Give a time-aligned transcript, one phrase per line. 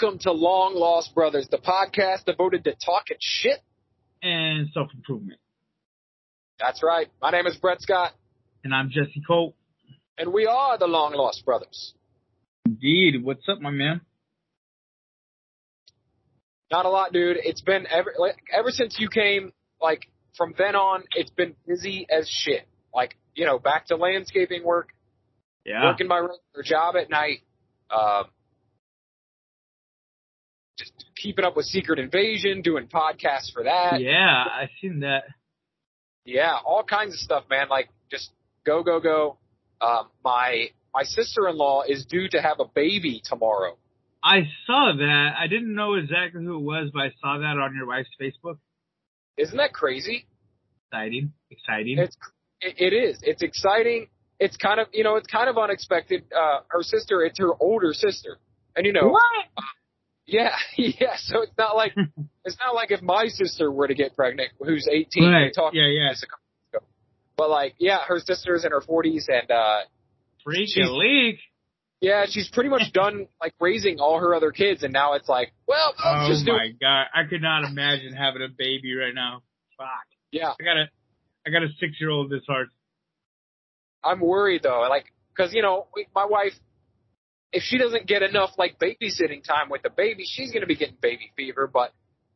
[0.00, 3.58] Welcome to Long Lost Brothers, the podcast devoted to talking shit.
[4.22, 5.40] and self improvement.
[6.58, 7.08] That's right.
[7.20, 8.12] My name is Brett Scott,
[8.64, 9.54] And I'm Jesse Colt.
[10.16, 11.92] and we are the Long Lost Brothers.
[12.64, 13.22] Indeed.
[13.22, 14.00] What's up, my man?
[16.70, 17.36] Not a lot, dude.
[17.42, 19.52] It's been ever like ever since you came.
[19.82, 20.06] Like
[20.36, 22.66] from then on, it's been busy as shit.
[22.94, 24.90] Like you know, back to landscaping work,
[25.66, 25.84] Yeah.
[25.84, 27.40] working my regular job at night,
[27.90, 28.24] um,
[31.16, 34.00] keeping up with Secret Invasion, doing podcasts for that.
[34.00, 35.24] Yeah, I've seen that.
[36.24, 37.68] Yeah, all kinds of stuff, man.
[37.68, 38.30] Like just
[38.64, 39.38] go, go, go.
[39.80, 43.76] Um, my my sister in law is due to have a baby tomorrow.
[44.22, 45.30] I saw that.
[45.38, 48.58] I didn't know exactly who it was, but I saw that on your wife's Facebook.
[49.38, 50.26] Isn't that crazy?
[50.92, 51.32] Exciting.
[51.50, 51.98] Exciting.
[51.98, 52.16] It's
[52.60, 53.18] it, it is.
[53.22, 54.08] It's exciting.
[54.38, 56.24] It's kind of you know it's kind of unexpected.
[56.36, 58.38] Uh, her sister, it's her older sister,
[58.76, 59.46] and you know, what?
[60.30, 61.16] Yeah, yeah.
[61.18, 61.92] So it's not like
[62.44, 65.06] it's not like if my sister were to get pregnant, who's 18.
[65.24, 65.52] we Right.
[65.54, 66.10] talked Yeah, yeah.
[66.10, 66.84] this a couple weeks ago.
[67.36, 69.80] But like, yeah, her sister's in her 40s, and uh,
[70.46, 71.38] leak.
[72.00, 75.52] yeah, she's pretty much done like raising all her other kids, and now it's like,
[75.66, 77.06] well, Oh let's just do my god.
[77.14, 79.42] I could not imagine having a baby right now.
[79.76, 79.86] Fuck.
[80.32, 80.52] yeah.
[80.60, 80.84] I got a
[81.46, 82.68] I got a six year old this hard.
[84.04, 85.06] I'm worried though, like,
[85.36, 86.52] cause you know, my wife,
[87.52, 90.96] if she doesn't get enough like babysitting time with the baby, she's gonna be getting
[91.00, 91.68] baby fever.
[91.72, 91.92] But,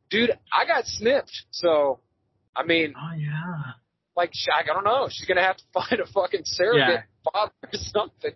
[0.09, 1.99] dude, I got snipped, so,
[2.55, 3.73] I mean, Oh yeah.
[4.15, 8.31] like, I don't know, she's gonna have to find a fucking surrogate father or something.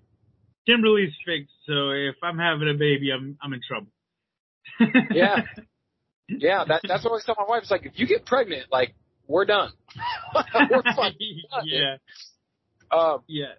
[0.65, 3.87] Kimberly's fixed, so if I'm having a baby I'm I'm in trouble.
[5.13, 5.37] Yeah.
[6.31, 7.63] Yeah, that, that's what I always tell my wife.
[7.63, 8.93] It's like, if you get pregnant, like,
[9.27, 9.71] we're done.
[10.35, 11.63] we're fucking done.
[11.65, 11.95] yeah.
[12.91, 13.53] Um, Yeah.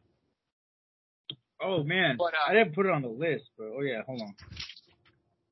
[1.62, 4.20] Oh man, But, uh, I didn't put it on the list, but oh yeah, hold
[4.22, 4.34] on.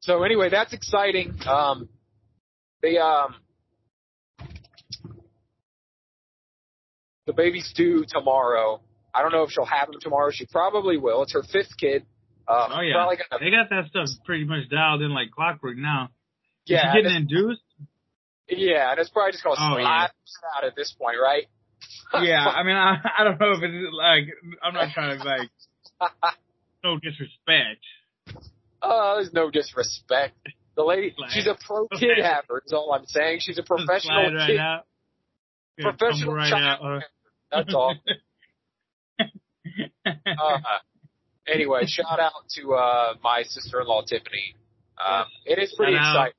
[0.00, 1.34] So anyway, that's exciting.
[1.46, 1.88] Um,
[2.82, 3.34] the um,
[7.26, 8.80] the baby's due tomorrow.
[9.14, 10.30] I don't know if she'll have him tomorrow.
[10.32, 11.22] She probably will.
[11.22, 12.04] It's her fifth kid.
[12.46, 16.04] Um, Oh yeah, gonna, they got that stuff pretty much dialed in like clockwork now.
[16.66, 16.92] Is yeah.
[16.92, 17.60] she getting induced?
[18.48, 20.08] yeah, and it's probably just going to Oh, slide
[20.56, 21.44] out at this point, right?
[22.22, 24.24] yeah, I mean, I I don't know if it's like
[24.62, 25.50] I'm not trying to like
[26.84, 27.84] no disrespect.
[28.82, 30.34] oh, there's no disrespect.
[30.76, 32.62] The lady, she's a pro kid haver.
[32.64, 33.40] Is all I'm saying.
[33.40, 34.58] She's a professional right kid.
[34.58, 34.86] out.
[35.78, 36.84] Professional right child.
[36.84, 37.02] out.
[37.50, 37.96] That's all.
[40.06, 40.10] uh.
[40.26, 40.58] uh,
[41.46, 44.54] anyway, shout out to uh, my sister-in-law Tiffany.
[44.98, 46.10] Um, it is pretty Shout out.
[46.10, 46.34] exciting.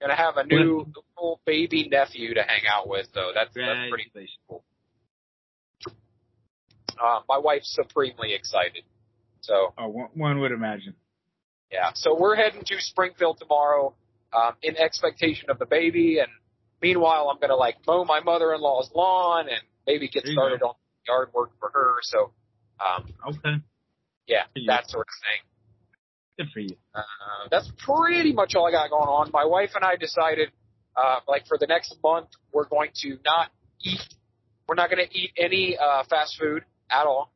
[0.00, 0.86] Gonna have a new
[1.16, 3.30] little baby nephew to hang out with, though.
[3.34, 4.10] That's that's pretty
[4.48, 4.62] cool.
[7.02, 8.82] Uh, my wife's supremely excited.
[9.40, 10.94] So Oh, one, would imagine.
[11.70, 13.94] yeah, so we're heading to Springfield tomorrow
[14.32, 16.28] um, in expectation of the baby, and
[16.82, 20.74] meanwhile, I'm gonna like mow my mother-in-law's lawn and maybe get started on
[21.06, 21.96] yard work for her.
[22.02, 22.32] So
[22.80, 23.62] um, Okay,
[24.26, 24.76] yeah, Yeah.
[24.76, 25.42] that sort of thing.
[26.46, 26.76] good for you.
[26.94, 27.02] Uh,
[27.50, 29.30] that's pretty much all I got going on.
[29.32, 30.50] My wife and I decided,
[30.96, 33.50] uh, like for the next month, we're going to not
[33.82, 34.00] eat.
[34.66, 36.64] We're not going to eat any uh, fast food
[37.00, 37.32] at all.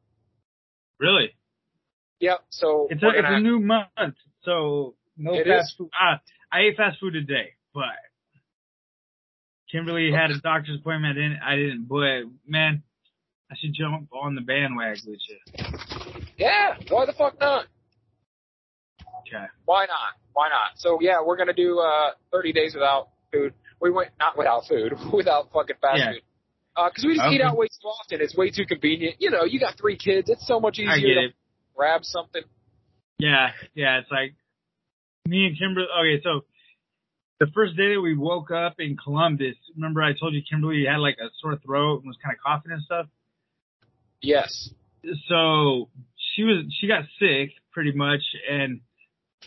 [0.99, 1.35] Really?
[2.21, 2.41] Yep.
[2.51, 5.75] So It's a, it's a new month, so no fast is.
[5.79, 5.91] food.
[6.01, 6.21] Ah,
[6.53, 7.85] I ate fast food today, but
[9.71, 11.17] Kimberly had a doctor's appointment.
[11.17, 12.83] I didn't, I didn't, but man,
[13.51, 15.65] I should jump on the bandwagon with you.
[16.39, 16.75] yeah.
[16.89, 17.67] Why the fuck not?
[19.21, 19.45] Okay.
[19.67, 20.15] Why not?
[20.33, 20.77] Why not?
[20.79, 23.53] So yeah, we're gonna do uh, 30 days without food.
[23.81, 26.13] We went not without food, without fucking fast Yeah.
[26.15, 26.23] food.
[26.79, 27.33] Uh, because we just oh.
[27.33, 28.21] eat out way too often.
[28.21, 29.17] It's way too convenient.
[29.19, 30.31] You know, you got three kids.
[30.31, 31.35] It's so much easier to it.
[31.75, 32.43] grab something.
[33.19, 34.37] Yeah, yeah, it's like
[35.27, 35.89] me and Kimberly.
[36.01, 36.45] Okay, so
[37.41, 40.99] the first day that we woke up in Columbus, remember I told you Kimberly had
[40.99, 43.07] like a sore throat and was kind of coughing and stuff.
[44.23, 44.71] Yes.
[45.29, 48.83] so she was she got sick pretty much and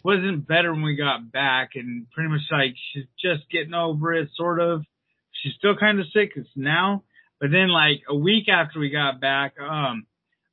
[0.04, 4.30] wasn't better when we got back and pretty much like she's just getting over it
[4.36, 4.84] sort of
[5.32, 7.04] she's still kind of sick it's now
[7.42, 10.06] but then like a week after we got back um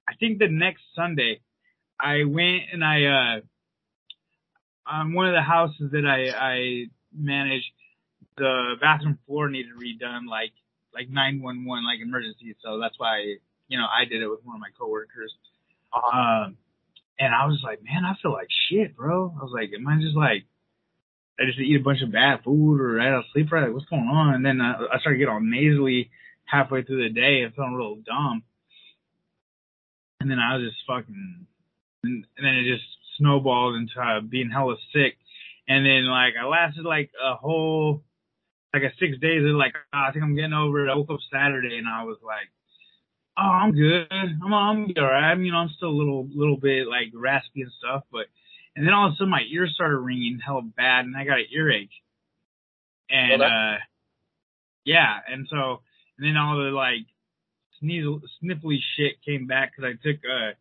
[0.08, 1.40] i think the next sunday
[2.00, 3.40] i went and i uh
[4.86, 7.70] on one of the houses that i i managed,
[8.36, 10.52] the bathroom floor needed redone like
[10.94, 13.34] like 911 like emergency so that's why
[13.68, 15.34] you know i did it with one of my coworkers
[15.92, 16.44] Uh-huh.
[16.44, 16.56] um,
[17.20, 19.34] and I was like, man, I feel like shit, bro.
[19.36, 20.44] I was like, am I just like,
[21.40, 23.64] I just eat a bunch of bad food or I don't sleep right?
[23.64, 24.34] Like, what's going on?
[24.34, 26.10] And then I, I started getting all nasally
[26.48, 28.42] halfway through the day and feeling real dumb.
[30.20, 31.46] And then I was just fucking,
[32.02, 32.84] and, and then it just
[33.18, 35.16] snowballed into uh, being hella sick.
[35.68, 38.02] And then like I lasted like a whole
[38.72, 39.42] like a six days.
[39.44, 40.90] And like oh, I think I'm getting over it.
[40.90, 42.48] I woke up Saturday and I was like,
[43.36, 44.08] oh, I'm good.
[44.10, 45.24] I'm I'm good, alright.
[45.24, 48.26] I mean, I'm still a little little bit like raspy and stuff, but
[48.74, 51.38] and then all of a sudden my ears started ringing hell bad and I got
[51.38, 51.90] an earache.
[53.10, 53.76] And Well, uh
[54.84, 55.82] yeah, and so
[56.18, 57.06] and then all the like
[57.80, 58.04] sneeze
[58.42, 60.52] sniffly shit came back because I took uh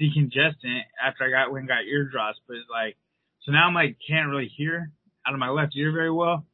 [0.00, 2.96] decongestant after I got when got ear drops, but it's like
[3.42, 4.90] so now I'm like can't really hear
[5.26, 6.44] out of my left ear very well.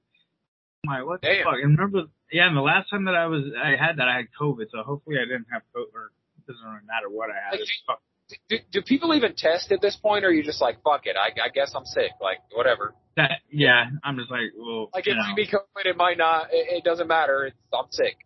[0.87, 1.55] I'm like, what the fuck?
[1.63, 4.27] And remember yeah, and the last time that I was I had that I had
[4.41, 7.53] COVID, so hopefully I didn't have COVID or it doesn't really matter what I had.
[7.53, 8.03] Like, It's fuck-
[8.49, 11.17] Do, do people even test at this point, or are you just like, fuck it,
[11.17, 12.95] I, I guess I'm sick, like whatever.
[13.17, 16.19] that yeah, I'm just like, well, Like you it know, might be COVID, it might
[16.19, 16.49] not.
[16.53, 17.47] It, it doesn't matter.
[17.47, 18.17] It's, I'm sick.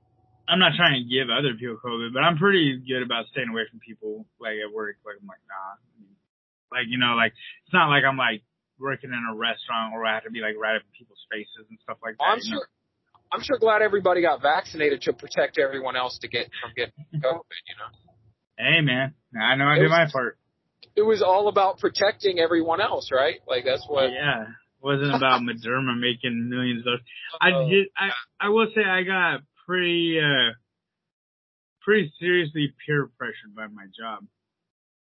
[0.48, 3.64] I'm not trying to give other people COVID, but I'm pretty good about staying away
[3.70, 4.96] from people like at work.
[5.04, 5.80] Like I'm like, nah.
[6.70, 7.32] Like you know, like
[7.64, 8.42] it's not like I'm like
[8.78, 11.70] working in a restaurant where I have to be like right up in people's faces
[11.70, 12.24] and stuff like that.
[12.24, 12.60] I'm you know?
[12.60, 12.68] sure.
[13.32, 17.58] I'm sure glad everybody got vaccinated to protect everyone else to get from getting COVID.
[17.66, 17.90] You know,
[18.58, 20.38] Hey man, I know I It did was- my part.
[20.96, 23.40] it was all about protecting everyone else, right?
[23.48, 24.12] Like that's what.
[24.12, 24.48] Yeah, it
[24.80, 27.00] wasn't about Moderna making millions of.
[27.40, 27.88] I Uh, did.
[27.96, 28.10] I
[28.40, 30.52] I will say I got pretty uh
[31.82, 34.24] pretty seriously peer pressured by my job.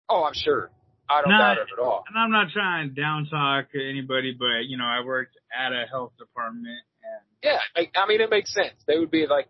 [0.09, 0.71] Oh, I'm sure.
[1.09, 1.39] I don't Nah.
[1.55, 2.05] doubt it at all.
[2.09, 5.87] And I'm not trying to down talk anybody, but you know, I worked at a
[5.87, 6.67] health department
[7.03, 7.59] and Yeah,
[7.97, 8.75] I mean, it makes sense.
[8.87, 9.49] They would be like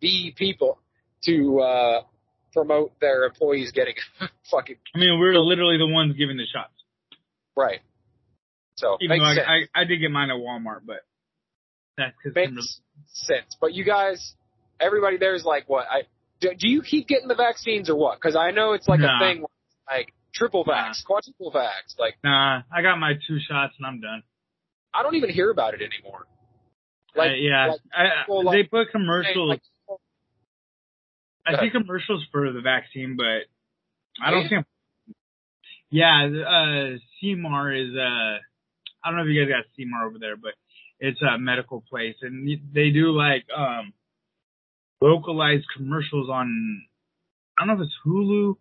[0.00, 0.78] the people
[1.24, 2.02] to uh
[2.52, 3.94] promote their employees getting
[4.50, 6.72] fucking I mean, we're literally the ones giving the shots.
[7.56, 7.80] right.
[8.76, 9.46] So Even makes though sense.
[9.74, 11.04] I, I, I did get mine at Walmart, but
[11.96, 12.80] that's because makes
[13.12, 13.56] sense.
[13.60, 14.34] But you guys,
[14.80, 15.86] everybody there is like, what?
[15.90, 16.02] I
[16.40, 18.18] do, do you keep getting the vaccines or what?
[18.20, 19.16] Because I know it's like Nah.
[19.16, 19.44] a thing,
[19.88, 21.98] like triple vax, quadruple vax.
[21.98, 24.22] Like nah, I got my two shots and I'm done.
[24.94, 26.26] I don't even hear about it anymore.
[27.14, 29.50] Like Uh, yeah, like, I, I- people, they put commercials.
[29.50, 29.62] like,
[31.46, 33.46] I see commercials for the vaccine, but
[34.22, 34.48] I Do don't see.
[34.50, 34.64] see 'em.
[35.90, 38.38] Yeah, uh, CMAR is uh,
[39.04, 40.52] I don't know if you guys got CMAR over there, but
[41.00, 43.92] it's a medical place, and they do like um,
[45.00, 46.82] localized commercials on.
[47.58, 48.56] I don't know if it's Hulu.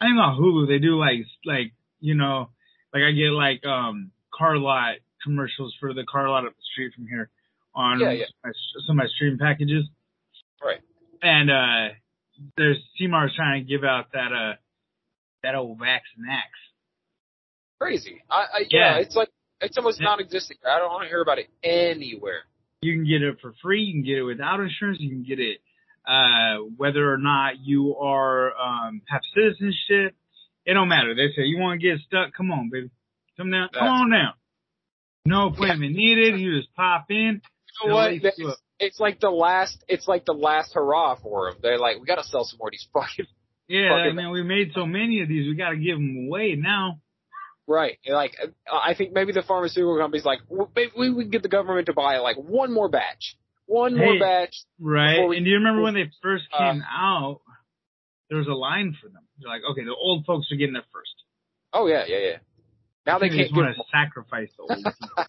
[0.00, 2.50] I think on Hulu they do like like you know
[2.94, 6.92] like I get like um car lot commercials for the car lot up the street
[6.94, 7.30] from here
[7.74, 8.24] on Yeah, yeah.
[8.44, 8.52] My,
[8.86, 9.84] some of my stream packages
[10.62, 10.78] right.
[11.22, 11.94] and uh
[12.56, 14.54] there's CMAR's trying to give out that uh
[15.42, 16.46] that old Vax Max.
[17.80, 18.22] Crazy.
[18.30, 18.98] I, I yeah, Yeah.
[18.98, 19.28] it's like
[19.60, 20.60] it's almost non-existent.
[20.66, 22.42] I don't want to hear about it anywhere.
[22.82, 23.82] You can get it for free.
[23.82, 24.98] You can get it without insurance.
[25.00, 25.58] You can get it
[26.06, 30.14] uh whether or not you are um have citizenship.
[30.64, 31.14] It don't matter.
[31.14, 32.34] They say you want to get stuck.
[32.36, 32.90] Come on, baby.
[33.36, 33.68] Come down.
[33.72, 34.32] Come That's- on down.
[35.24, 36.40] No appointment needed.
[36.40, 37.42] You just pop in.
[37.82, 38.12] You know what?
[38.80, 39.82] It's, like the last.
[39.88, 41.60] It's like the last hurrah for them.
[41.62, 43.26] They're like, we got to sell some more of these fucking
[43.68, 45.46] Yeah, I Fucking- mean, we made so many of these.
[45.48, 47.00] We got to give them away now.
[47.66, 47.98] Right.
[48.06, 51.50] Like, uh, I think maybe the pharmaceutical company's like, well, maybe we would get the
[51.50, 53.36] government to buy like one more batch,
[53.66, 54.54] one more batch.
[54.80, 55.26] Right.
[55.28, 57.40] We- and do you remember when they first Uh, came out?
[58.30, 59.22] There was a line for them.
[59.38, 61.12] They're like, okay, the old folks are getting it first.
[61.72, 62.36] Oh yeah, yeah, yeah.
[63.06, 65.24] Now they They can't just want to sacrifice the old people.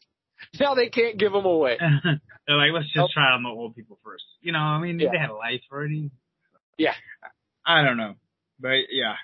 [0.59, 1.77] Now they can't give them away.
[2.47, 4.23] They're like, let's just try on the old people first.
[4.41, 5.09] You know, I mean, Yeah.
[5.11, 6.11] they had a life already.
[6.77, 6.93] Yeah.
[7.65, 8.15] I don't know,
[8.59, 9.15] but yeah,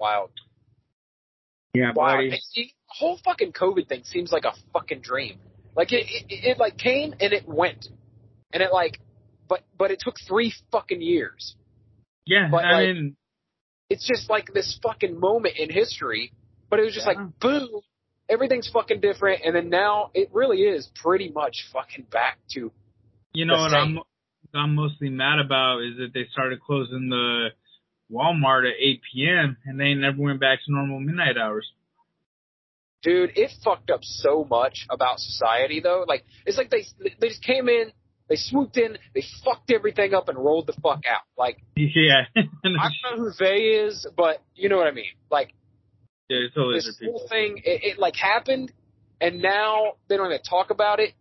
[0.00, 0.30] Wild.
[1.74, 2.16] yeah, Wow.
[2.16, 2.30] buddy.
[2.52, 5.38] See, the whole fucking COVID thing seems like a fucking dream.
[5.76, 7.88] Like it, it, it like came and it went,
[8.52, 8.98] and it like,
[9.48, 11.54] but but it took three fucking years.
[12.24, 13.16] Yeah, but, I like, mean,
[13.90, 16.32] It's just like this fucking moment in history,
[16.70, 17.12] but it was just Yeah.
[17.22, 17.68] like boom,
[18.28, 22.70] everything's fucking different, and then now it really is pretty much fucking back to
[23.32, 23.98] you know what same.
[23.98, 24.02] I'm
[24.54, 27.48] I'm mostly mad about is that they started closing the
[28.10, 29.56] Walmart at 8 p.m.
[29.64, 31.66] and they never went back to normal midnight hours.
[33.02, 36.04] dude, it fucked up so much about society though.
[36.06, 36.84] Like it's like they
[37.20, 37.92] they just came in,
[38.28, 41.22] they swooped in, they fucked everything up and rolled the fuck out.
[41.36, 42.74] Like Yeah, I don't
[43.18, 45.12] know who they is, but you know what I mean.
[45.30, 45.52] Like
[46.28, 48.72] yeah, it's all this whole thing, it, it like happened,
[49.20, 51.14] and now they don't even talk about it,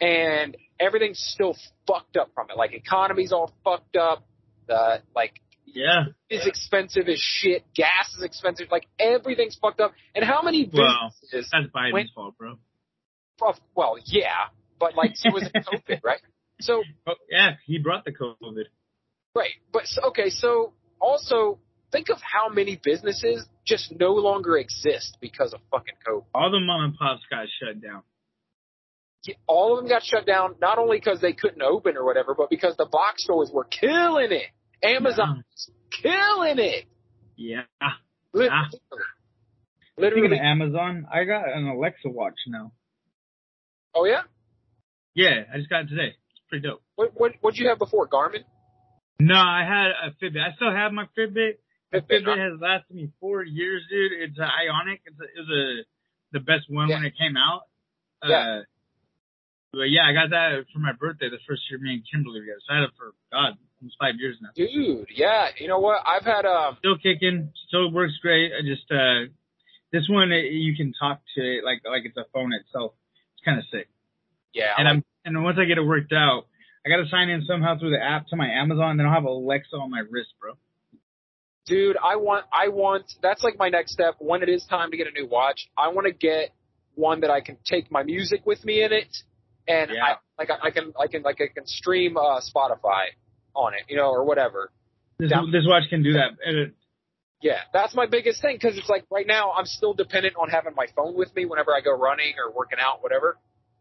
[0.00, 1.54] and everything's still
[1.86, 2.56] fucked up from it.
[2.56, 4.24] Like economy's all fucked up.
[4.66, 6.06] The like Yeah.
[6.30, 7.64] is expensive as shit.
[7.74, 8.68] Gas is expensive.
[8.70, 9.92] Like everything's fucked up.
[10.14, 11.30] And how many businesses?
[11.32, 11.42] Well?
[11.62, 12.58] That's Biden's fault, bro.
[13.74, 16.20] well, yeah, but like so was it COVID, right?
[16.60, 18.64] So Oh, yeah, he brought the COVID.
[19.34, 21.58] right, but okay, so also
[21.92, 26.24] think of how many businesses just no longer exist because of fucking COVID.
[26.34, 28.02] All the mom and pops got shut down.
[29.46, 32.48] all of them got shut down not only because they couldn't open or whatever, but
[32.48, 34.46] because the box stores were killing it.
[34.82, 35.70] Amazon was
[36.02, 36.86] killing it.
[37.36, 37.62] Yeah.
[38.32, 38.50] Literally.
[38.52, 39.00] Ah.
[39.96, 42.72] Speaking of Amazon, I got an Alexa watch now.
[43.94, 44.22] Oh yeah.
[45.14, 46.14] Yeah, I just got it today.
[46.30, 46.82] It's pretty dope.
[46.94, 48.44] What what what'd you have before Garmin?
[49.18, 50.40] No, I had a Fitbit.
[50.40, 51.58] I still have my Fitbit.
[51.92, 54.12] Fitbit, has lasted me four years, dude.
[54.12, 55.00] It's an Ionic.
[55.06, 55.84] It's a, it was a
[56.32, 57.62] the best one when it came out.
[58.24, 58.60] Yeah.
[58.60, 58.62] Uh,
[59.72, 62.60] but yeah, I got that for my birthday the first year me and Kimberly together.
[62.66, 64.48] So I had it for God almost five years now.
[64.56, 65.48] Dude, yeah.
[65.58, 66.02] You know what?
[66.06, 67.52] I've had um Still kicking.
[67.68, 68.52] Still works great.
[68.52, 69.32] I just uh
[69.92, 72.92] this one it, you can talk to it like like it's a phone itself.
[73.36, 73.88] It's kind of sick.
[74.52, 74.74] yeah.
[74.76, 76.46] and like- I'm and once I get it worked out,
[76.84, 78.96] I got to sign in somehow through the app to my Amazon.
[78.96, 80.54] Then I'll have Alexa on my wrist, bro.
[81.68, 84.14] Dude, I want, I want, that's like my next step.
[84.18, 86.50] When it is time to get a new watch, I want to get
[86.94, 89.16] one that I can take my music with me in it,
[89.68, 90.04] and Yeah.
[90.04, 93.06] I like I, I can, I can, like I can stream uh, Spotify
[93.54, 94.70] on it, you know, or whatever.
[95.18, 96.30] This Down- this watch can do that.
[96.44, 96.74] And it,
[97.42, 100.74] Yeah, that's my biggest thing because it's like right now I'm still dependent on having
[100.76, 103.36] my phone with me whenever I go running or working out, whatever.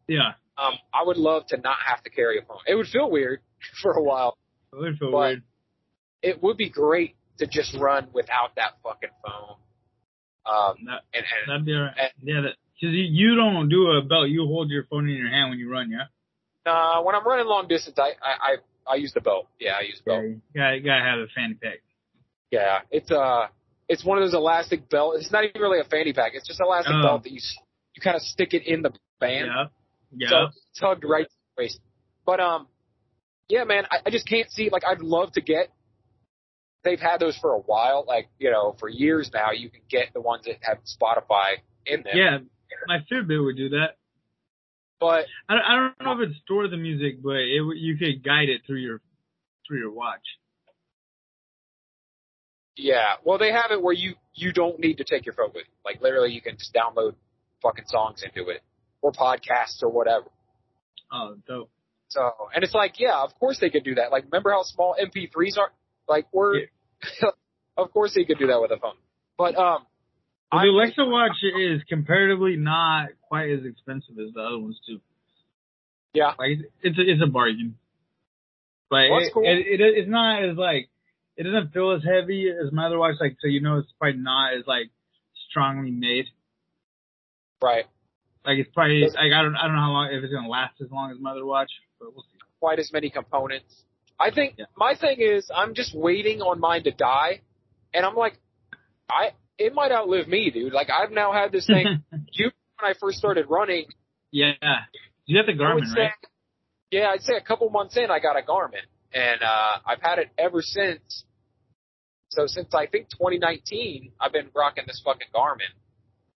[0.07, 2.59] yeah, Um, I would love to not have to carry a phone.
[2.67, 3.39] It would feel weird
[3.81, 4.37] for a while.
[4.73, 5.43] it would feel But- weird.
[6.23, 9.55] It would be great to just run without that fucking phone.
[10.45, 11.93] Um, That, and, and that'd be alright.
[11.97, 14.29] and- Yeah, that because you, don't do a belt.
[14.29, 15.89] You hold your phone in your hand when you run.
[15.91, 16.05] Yeah.
[16.71, 18.31] Uh, when I'm running long distance, I, I,
[18.87, 19.47] I, I use the belt.
[19.59, 20.17] Yeah, I use the Yeah.
[20.19, 20.29] belt.
[20.29, 21.79] You gotta, you gotta have a fanny pack.
[22.51, 23.47] Yeah, it's uh,
[23.89, 25.15] it's one of those elastic belt.
[25.17, 26.31] It's not even really a fanny pack.
[26.35, 27.01] It's just an elastic Oh.
[27.03, 27.57] belt that you, s-
[27.95, 29.47] you kind of stick it in the band.
[29.47, 29.65] Yeah.
[30.15, 30.29] Yeah.
[30.29, 31.79] So it's tugged right to the waist.
[32.25, 32.67] But um,
[33.49, 34.69] yeah, man, I, I just can't see.
[34.71, 35.69] Like, I'd love to get.
[36.83, 39.51] They've had those for a while, like you know, for years now.
[39.51, 41.55] You can get the ones that have Spotify
[41.85, 42.13] in them.
[42.15, 42.37] yeah.
[42.87, 43.97] My Fitbit would do that.
[44.99, 48.23] But I, don't- I don't know if it store the music, but it you could
[48.23, 49.01] guide it through your
[49.67, 50.23] through your watch.
[52.75, 55.65] yeah, well, they have it where you you don't need to take your phone with
[55.65, 55.73] you.
[55.83, 57.15] Like literally, you can just download
[57.61, 58.61] fucking songs into it
[59.01, 60.25] or podcasts or whatever.
[61.11, 61.71] Oh, dope.
[62.09, 64.11] So, and it's like, yeah, of course they could do that.
[64.11, 65.71] Like, remember how small MP3s are?
[66.07, 66.67] Like, we're,
[67.77, 68.95] of course they could do that with a phone.
[69.37, 69.85] But, um,
[70.51, 74.99] Well, the Alexa watch is comparatively not quite as expensive as the other ones too.
[76.13, 77.75] yeah, Like it's a, it's a bargain,
[78.89, 79.43] but Well, it, cool.
[79.45, 80.89] it, it it's not as like
[81.35, 83.15] it doesn't feel as heavy as my other watch.
[83.19, 84.89] Like so, you know, it's probably not as like
[85.49, 86.25] strongly made.
[87.61, 87.85] right.
[88.45, 90.75] Like it's probably like I don't I don't know how long if it's gonna last
[90.81, 92.39] as long as my other watch, but we'll see.
[92.59, 93.83] Quite as many components.
[94.19, 94.65] I think Yeah.
[94.75, 97.41] my thing is I'm just waiting on mine to die.
[97.93, 98.37] And I'm like,
[99.09, 100.73] I, it might outlive me, dude.
[100.73, 102.03] Like, I've now had this thing.
[102.33, 103.85] you, when I first started running,
[104.31, 104.51] yeah,
[105.25, 106.11] you got the Garmin, say, right?
[106.91, 108.83] yeah, I'd say a couple months in, I got a Garmin.
[109.13, 111.23] And, uh, I've had it ever since.
[112.29, 115.73] So since I think 2019, I've been rocking this fucking Garmin.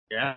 [0.10, 0.36] Yeah,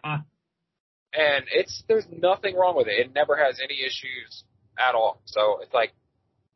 [1.14, 2.98] and it's there's nothing wrong with it.
[3.06, 4.44] It never has any issues
[4.78, 5.20] at all.
[5.26, 5.92] So it's like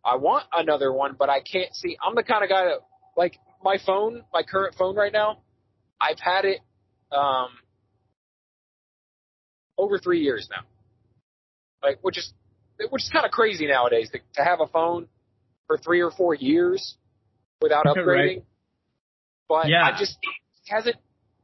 [0.05, 1.97] I want another one, but I can't see.
[2.03, 2.79] I'm the kind of guy that
[3.17, 5.39] like my phone, my current phone right now.
[6.01, 6.61] I've had it
[7.11, 7.49] um
[9.77, 10.63] over three years now,
[11.83, 12.33] like which is
[12.91, 15.09] which is kind of crazy nowadays to, to have a phone
[15.67, 16.97] for three or four years
[17.61, 17.97] without Right.
[17.97, 18.43] upgrading.
[19.49, 19.85] But Yeah.
[19.85, 20.97] I just it hasn't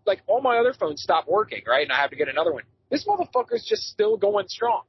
[0.06, 1.82] like all my other phones stopped working, right?
[1.82, 2.64] And I have to get another one.
[2.90, 4.82] This motherfucker's just still going strong.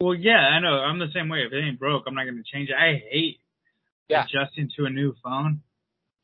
[0.00, 0.74] Well, yeah, I know.
[0.74, 1.40] I'm the same way.
[1.46, 2.74] If it ain't broke, I'm not gonna change it.
[2.76, 3.40] I hate
[4.08, 4.24] Yeah.
[4.24, 5.62] adjusting to a new phone.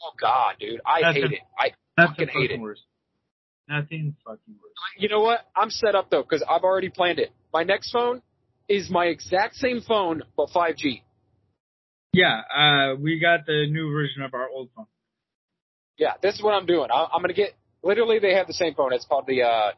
[0.02, 1.41] Oh god, dude, I That's hate a- it.
[1.59, 2.62] I That's Fucking the hate fucking it.
[2.62, 2.83] worst.
[3.69, 4.73] Nothing fucking worse.
[4.99, 5.47] you know what?
[5.57, 7.31] I'm set up though because I've already planned it.
[7.52, 8.23] My next phone
[8.69, 11.02] is my exact same phone but 5G.
[12.12, 14.87] Yeah, uh, we got the new version of our old phone.
[15.97, 16.91] Yeah, this is what I'm doing.
[16.91, 17.55] I, I'm gonna get.
[17.83, 18.93] Literally, they have the same phone.
[18.93, 19.43] It's called the.
[19.43, 19.73] uh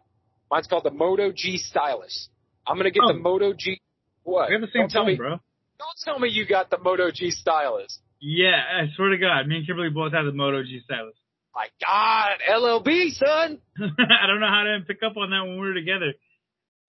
[0.51, 2.29] Mine's called the Moto G Stylus.
[2.67, 3.09] I'm gonna get Oh.
[3.13, 3.81] the Moto G.
[4.25, 4.49] What?
[4.49, 5.16] We have the same don't tell phone, me.
[5.16, 5.31] bro.
[5.31, 7.99] Don't tell me you got the Moto G Stylus.
[8.21, 11.14] Yeah, I swear to God, me and Kimberly both have the Moto G stylus.
[11.54, 13.59] My God, LLB son.
[13.78, 16.14] I don't know how to pick up on that when we were together.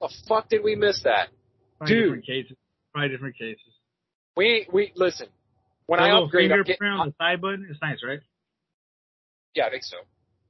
[0.02, 1.30] The fuck did we miss that?
[1.78, 2.04] Probably Dude.
[2.06, 2.58] different cases.
[2.94, 3.62] Probably different cases.
[4.38, 5.28] We we listen.
[5.88, 8.20] When the I upgrade, fingerprint getting, on the side button, it's nice, right?
[9.56, 9.98] yeah, I think so.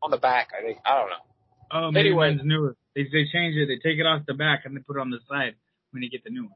[0.01, 0.77] On the back, I think.
[0.85, 1.23] I don't know.
[1.71, 2.29] Oh, maybe Anyway.
[2.35, 2.75] mine's newer.
[2.95, 3.67] They they change it.
[3.67, 5.55] They take it off the back and they put it on the side
[5.91, 6.53] when you get the new one.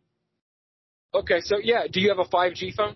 [1.14, 2.96] Okay, so yeah, do you have a 5G phone?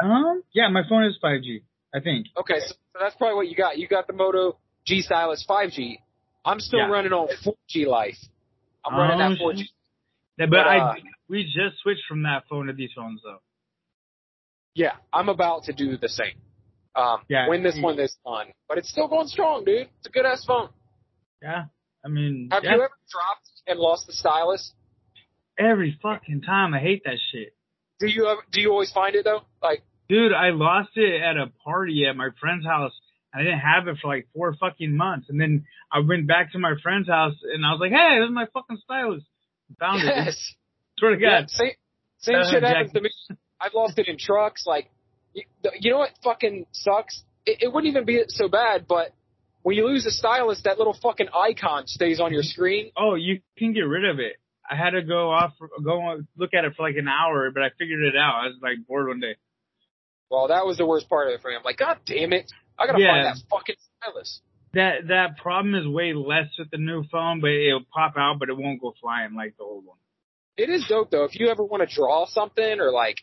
[0.00, 1.62] Um, yeah, my phone is 5G.
[1.94, 2.26] I think.
[2.36, 3.78] Okay, so, so that's probably what you got.
[3.78, 5.98] You got the Moto G Stylus 5G.
[6.44, 6.88] I'm still Yeah.
[6.90, 8.18] running on 4G life.
[8.84, 9.58] I'm running that 4G.
[9.58, 9.68] shit.
[10.36, 10.94] But, But, I uh,
[11.28, 13.40] we just switched from that phone to these phones though.
[14.74, 16.36] Yeah, I'm about to do the same.
[16.94, 17.48] Um, Yeah.
[17.48, 19.88] win this one this time, but it's still going strong, dude.
[19.98, 20.68] It's a good ass phone.
[21.42, 21.64] Yeah.
[22.04, 24.72] I mean, Have yeah, you ever dropped and lost the stylus?
[25.58, 27.54] Every fucking time I hate that shit.
[28.00, 29.40] Do you ever, do you always find it though?
[29.62, 32.92] Like, Dude, I lost it at a party at my friend's house.
[33.34, 35.26] I didn't have it for like four fucking months.
[35.28, 38.28] And then I went back to my friend's house and I was like, hey, this
[38.28, 39.22] is my fucking stylus.
[39.80, 40.06] Found it.
[40.06, 40.54] yes,
[40.98, 41.50] Swear to yeah, God.
[41.50, 41.70] same
[42.18, 43.10] same Uh, shit happens to me.
[43.60, 44.64] I've lost it in trucks.
[44.66, 44.90] Like,
[45.34, 45.42] you,
[45.78, 47.22] you know what fucking sucks?
[47.44, 49.12] It, it wouldn't even be so bad, but
[49.62, 52.92] when you lose a stylus, that little fucking icon stays on your screen.
[52.96, 54.36] Oh, you can get rid of it.
[54.70, 57.62] I had to go off, go on, look at it for like an hour, but
[57.62, 58.42] I figured it out.
[58.44, 59.36] I was like bored one day.
[60.30, 61.56] Well, that was the worst part of it for me.
[61.56, 62.52] I'm like, God damn it!
[62.78, 63.12] I gotta Yeah.
[63.12, 64.40] find that fucking stylus.
[64.74, 68.50] That that problem is way less with the new phone, but it'll pop out, but
[68.50, 69.96] it won't go flying like the old one.
[70.58, 71.24] It is dope though.
[71.24, 73.16] If you ever want to draw something or like,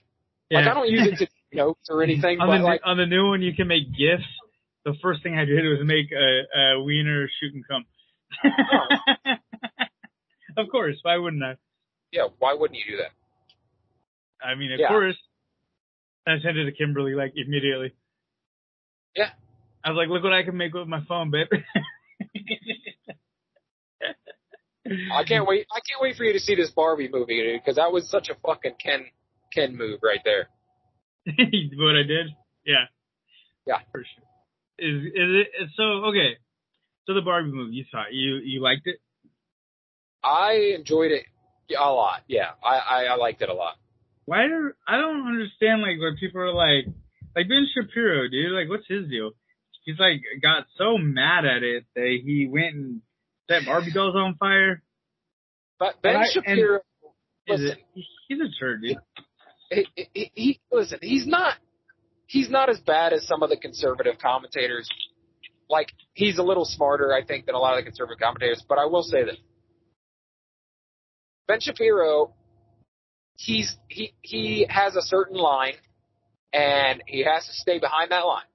[0.51, 3.05] like I don't use it to notes or anything, on but the like, on the
[3.05, 4.25] new one, you can make gifs.
[4.85, 7.85] The first thing I did was make a, a wiener shoot and come.
[10.63, 11.55] of course, why wouldn't I?
[12.11, 13.11] yeah, why wouldn't you do that?
[14.45, 14.87] I mean, of Yeah.
[14.87, 15.17] course.
[16.27, 17.93] I sent it to Kimberly like immediately.
[19.15, 19.29] Yeah.
[19.83, 21.47] I was like, look what I can make with my phone, babe.
[25.13, 25.65] I can't wait.
[25.71, 28.29] I can't wait for you to see this Barbie movie, dude, because that was such
[28.29, 29.05] a fucking Ken
[29.53, 30.47] Ken move right there.
[31.25, 32.27] what I did?
[32.65, 32.85] Yeah.
[33.65, 33.79] Yeah.
[33.91, 34.23] For sure.
[34.77, 36.37] Is is it so okay.
[37.07, 38.13] So the Barbie movie you saw it.
[38.13, 38.97] You you liked it?
[40.25, 41.23] I enjoyed it
[41.77, 42.21] a lot.
[42.27, 43.75] Yeah, I I, I liked it a lot.
[44.25, 46.85] Why do I don't understand like when people are like
[47.35, 49.31] like Ben Shapiro, dude, like what's his deal?
[49.83, 53.01] He's like got so mad at it that he went and
[53.49, 54.81] set Barbie dolls on fire.
[55.77, 56.77] But Ben I- Shapiro,
[57.47, 58.97] Is listen, it he's a turd, dude.
[59.69, 60.99] he, he, he listen.
[61.01, 61.55] He's not.
[62.27, 64.89] He's not as bad as some of the conservative commentators.
[65.69, 68.63] Like he's a little smarter, I think, than a lot of the conservative commentators.
[68.67, 69.37] But I will say this:
[71.47, 72.33] Ben Shapiro,
[73.37, 75.75] he's he he has a certain line,
[76.53, 78.45] and he has to stay behind that line.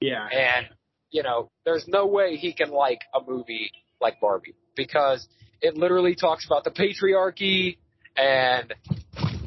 [0.00, 0.26] Yeah.
[0.26, 0.66] And,
[1.10, 5.26] you know, there's no way he can like a movie like Barbie because
[5.60, 7.76] it literally talks about the patriarchy
[8.16, 8.72] and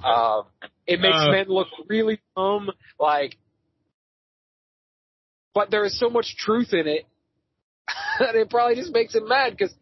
[0.04, 0.44] um,
[0.86, 1.32] it makes Uh.
[1.32, 2.70] men look really dumb.
[3.00, 3.38] Like,
[5.54, 7.06] but there is so much truth in it
[8.20, 9.74] that it probably just makes him mad because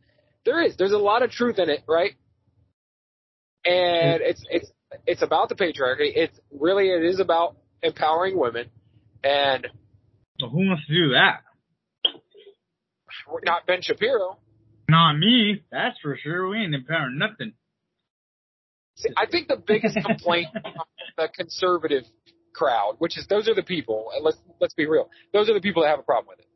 [0.46, 0.76] there is.
[0.78, 2.14] There's a lot of truth in it, right?
[3.66, 4.30] And mm.
[4.30, 4.72] it's it's
[5.06, 6.12] it's about the patriarchy.
[6.16, 8.70] It's really it is about empowering women
[9.24, 9.68] and
[10.42, 11.42] Well, who wants to do that?
[13.44, 14.38] not Ben Shapiro.
[14.90, 16.50] Not me, that's for sure.
[16.50, 17.54] We ain't empowering nothing.
[18.98, 20.74] See, I think the biggest complaint from
[21.18, 22.04] the conservative
[22.54, 24.12] crowd, which is those are the people.
[24.14, 25.10] and Let's let's be real.
[25.34, 26.48] Those are the people that have a problem with it.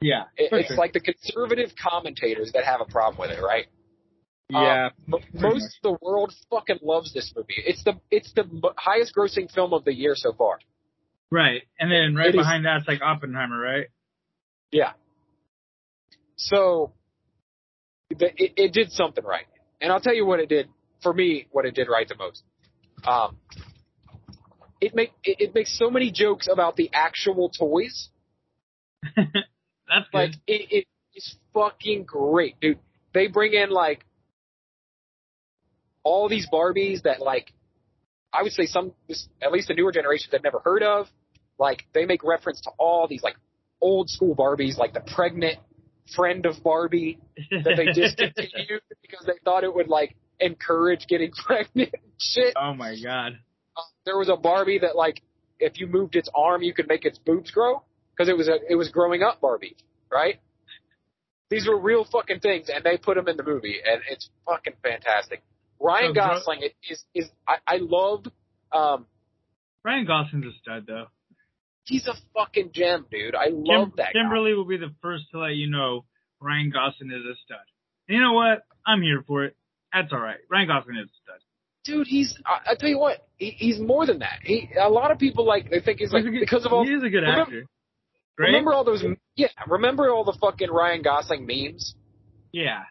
[0.00, 0.24] Yeah.
[0.36, 0.76] it it's sure.
[0.76, 3.66] like the conservative commentators that have a problem with it, right?
[4.50, 4.88] Yeah.
[5.12, 7.54] Um, most of the world fucking loves this movie.
[7.66, 8.44] It's the it's the
[8.76, 10.58] highest grossing film of the year so far.
[11.30, 11.62] right.
[11.78, 13.86] And then right it is- behind that's like Oppenheimer, right?
[14.72, 14.92] Yeah.
[16.36, 16.92] So
[18.10, 19.46] the, it, it did something right,
[19.80, 20.68] and I'll tell you what it did
[21.02, 21.46] for me.
[21.50, 22.42] What it did right the most.
[23.06, 23.36] Um,
[24.80, 28.08] it make it, it makes so many jokes about the actual toys.
[29.16, 30.14] that's good.
[30.14, 32.78] Like it, it is fucking great, dude.
[33.12, 34.04] They bring in like
[36.02, 37.52] all these Barbies that like
[38.32, 38.92] I would say some
[39.42, 41.06] at least the newer generations I've never heard of.
[41.58, 43.36] Like they make reference to all these like
[43.80, 45.58] old school Barbies, like the pregnant
[46.14, 47.18] friend of Barbie
[47.50, 52.54] that they discontinued because they thought it would like encourage getting pregnant and shit.
[52.56, 53.38] oh my god.
[53.76, 55.22] Uh, there was a Barbie that like
[55.58, 57.82] if you moved its arm, you could make its boobs grow
[58.12, 59.76] because it was a it was growing up Barbie,
[60.10, 60.40] right?
[61.50, 64.74] These were real fucking things, and they put them in the movie, and it's fucking
[64.82, 65.42] fantastic.
[65.80, 68.26] Ryan So, Gosling is is I, I love.
[68.72, 69.06] Um,
[69.84, 71.06] Ryan Gosling's a stud though.
[71.84, 73.34] he's a fucking gem, dude.
[73.34, 74.12] I love Kim- that.
[74.12, 74.20] guy.
[74.20, 76.04] Kimberly will be the first to let you know
[76.40, 77.58] Ryan Gosling is a stud.
[78.08, 78.62] And you know what?
[78.86, 79.56] I'm here for it.
[79.92, 80.38] That's all right.
[80.50, 81.40] Ryan Gosling is a stud.
[81.84, 82.06] dude.
[82.06, 84.40] He's I, I tell you what, he, he's more than that.
[84.44, 86.72] He a lot of people like they think he's like He's a good- because of
[86.72, 86.84] all.
[86.84, 87.66] he is a good remember- actor.
[88.36, 88.46] Great.
[88.52, 89.04] Remember all those?
[89.36, 91.94] Yeah, remember all the fucking Ryan Gosling memes?
[92.52, 92.84] Yeah.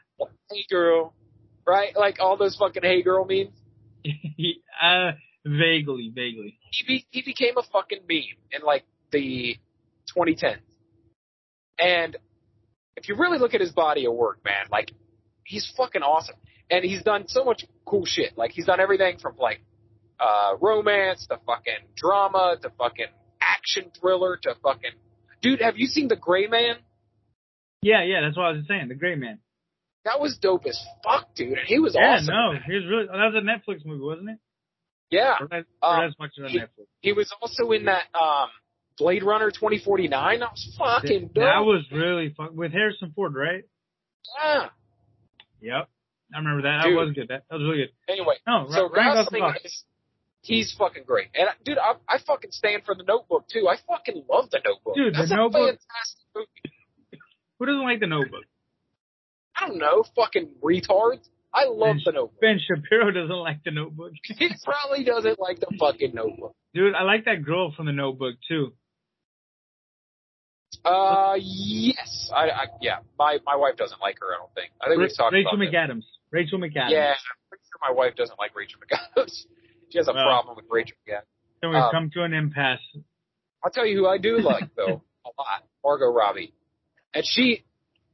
[0.52, 1.14] Hey girl,
[1.70, 1.96] right?
[1.96, 3.56] Like all those fucking hey girl memes.
[4.82, 5.12] uh,
[5.46, 6.58] vaguely, vaguely.
[6.72, 9.58] He be, he became a fucking meme in like the
[10.18, 10.58] 2010s.
[11.80, 12.18] And
[12.98, 14.92] if you really look at his body of work, man, like
[15.46, 16.36] he's fucking awesome.
[16.70, 18.38] and he's done so much cool shit.
[18.38, 19.62] Like he's done everything from like
[20.20, 23.08] uh romance to fucking drama to fucking
[23.42, 24.92] action thriller to fucking
[25.42, 25.62] dude.
[25.62, 26.76] Have you seen The Gray Man?
[27.82, 28.90] Yeah, yeah, that's what I was saying.
[28.90, 29.40] The Gray Man.
[30.06, 32.28] That was dope as fuck, dude, and he was Yeah, awesome.
[32.34, 33.06] Yeah, no, he was really.
[33.08, 34.38] That was a Netflix movie, wasn't it?
[35.12, 36.86] Yeah, Or that, or Um, much of a he- Netflix.
[37.02, 38.50] he was also in that um
[38.98, 40.40] Blade Runner 2049.
[40.40, 41.34] That was fucking dope.
[41.36, 43.64] That was really fun with Harrison Ford, right?
[44.42, 44.70] yeah.
[45.62, 45.90] Yep,
[46.34, 46.84] I remember that.
[46.84, 46.94] Dude.
[46.98, 47.28] That was good.
[47.30, 47.92] That, that was really good.
[48.08, 49.44] Anyway, No, so Ryan Gosling.
[49.66, 49.84] is
[50.42, 53.68] he's fucking great, and dude, I, I fucking stand for the Notebook too.
[53.68, 54.96] I fucking love the Notebook.
[54.96, 57.20] Dude, The That's a Notebook- fantastic movie.
[57.60, 58.46] Who doesn't like The Notebook?
[59.60, 61.28] I don't know, fucking retards.
[61.54, 62.42] I love Ben- the Notebook.
[62.42, 64.12] Ben Shapiro doesn't like The Notebook.
[64.38, 66.54] He probably doesn't like the fucking Notebook.
[66.74, 68.74] Dude, I like that girl from The Notebook too.
[70.86, 74.28] Uh, yes, I, I yeah, my my wife doesn't like her.
[74.34, 74.70] I don't think.
[74.82, 75.74] I think Ra- we've talked Rachel about.
[75.74, 76.04] McAdams.
[76.32, 76.92] Rachel McAdams.
[76.92, 79.46] Yeah, I'm pretty sure my wife doesn't like Rachel McAdams.
[79.90, 80.24] she has a Well.
[80.24, 81.24] problem with Rachel McAdams.
[81.62, 82.80] Then we've Um, come to an impasse.
[83.64, 86.54] I'll tell you who I do like though a lot, Margot Robbie,
[87.14, 87.64] and she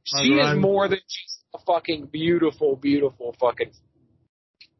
[0.04, 0.58] she Margot is Robbie.
[0.60, 3.70] more than just a fucking beautiful, beautiful fucking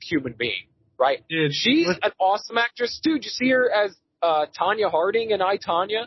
[0.02, 0.66] human being,
[0.98, 1.24] right?
[1.28, 3.24] Dude, She's an awesome actress, dude.
[3.24, 6.06] You see her as uh Tonya Harding and I Tonya.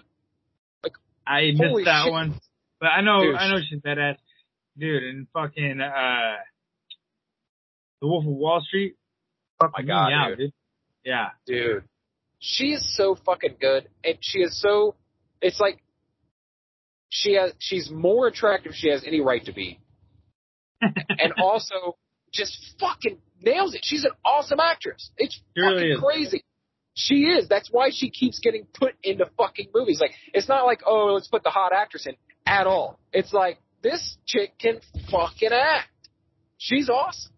[0.84, 0.93] Like
[1.27, 2.12] I missed that shit.
[2.12, 2.39] one.
[2.79, 3.36] But I know, Dude.
[3.36, 4.15] I know she's badass.
[4.77, 6.36] Dude, and fucking, uh,
[7.99, 8.95] The Wolf of Wall Street.
[9.62, 10.38] Oh my god, out, dude.
[10.38, 10.53] dude.
[11.03, 11.29] Yeah.
[11.45, 11.84] dude.
[12.39, 14.95] She is so fucking good, and she is so.
[15.41, 15.84] It's like
[17.10, 17.51] she has.
[17.60, 18.71] She's more attractive.
[18.73, 19.79] She has any right to be,
[20.81, 21.97] and also
[22.31, 23.81] just fucking nails it.
[23.83, 25.11] She's an awesome actress.
[25.17, 25.99] It's She fucking is.
[25.99, 26.43] crazy.
[26.95, 27.47] She is.
[27.47, 29.99] That's why she keeps getting put into fucking movies.
[30.01, 32.15] Like it's not like oh let's put the hot actress in
[32.45, 32.99] at all.
[33.13, 35.87] It's like this chick can fucking act.
[36.57, 37.31] She's awesome.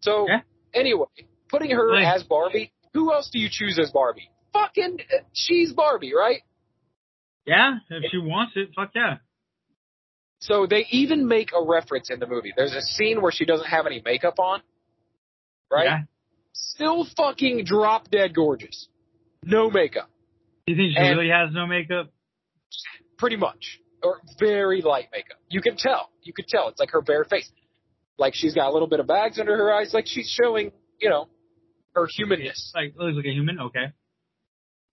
[0.00, 0.40] So Yeah.
[0.74, 1.06] anyway,
[1.48, 2.16] putting her Nice.
[2.16, 2.72] as Barbie.
[2.94, 4.30] Who else do you choose as Barbie?
[4.52, 6.40] Fucking uh, she's Barbie, right?
[7.46, 9.18] Yeah, if she wants it, fuck yeah.
[10.38, 12.52] So they even make a reference in the movie.
[12.56, 14.60] There's a scene where she doesn't have any makeup on,
[15.70, 15.84] right?
[15.84, 15.98] Yeah.
[16.52, 18.88] Still fucking drop dead gorgeous.
[19.42, 20.10] No makeup.
[20.66, 22.10] You think she And- really has no makeup?
[23.18, 25.38] pretty much, or very light makeup.
[25.48, 26.10] You can tell.
[26.22, 26.68] You could tell.
[26.68, 27.50] It's like her bare face.
[28.18, 29.94] Like she's got a little bit of bags under her eyes.
[29.94, 30.70] Like she's showing,
[31.00, 31.28] you know,
[31.94, 32.72] her humanness.
[32.74, 33.58] Like, looks like a human?
[33.58, 33.86] Okay.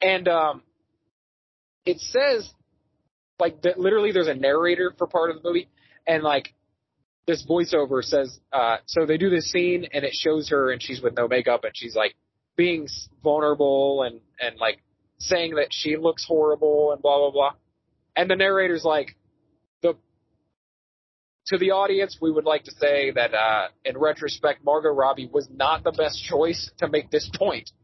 [0.01, 0.63] And um,
[1.85, 2.49] it says,
[3.39, 5.69] like, that literally there's a narrator for part of the movie,
[6.07, 6.53] and like
[7.25, 11.01] this voiceover says, uh, so they do this scene and it shows her and she's
[11.01, 12.15] with no makeup and she's like
[12.55, 12.87] being
[13.23, 14.79] vulnerable and and like
[15.19, 17.51] saying that she looks horrible and blah blah blah.
[18.15, 19.15] And the narrator's like,
[19.81, 19.95] the
[21.47, 25.47] to the audience, we would like to say that uh, in retrospect, Margot Robbie was
[25.51, 27.71] not the best choice to make this point.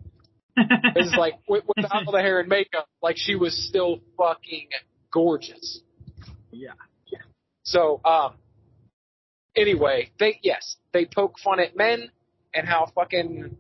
[0.96, 4.68] It's like with, without all the hair and makeup, like she was still fucking
[5.12, 5.82] gorgeous.
[6.52, 6.72] yeah.
[7.08, 7.20] yeah.
[7.64, 8.34] So, um,
[9.56, 12.10] anyway, they yes, they poke fun at men
[12.54, 13.56] and how fucking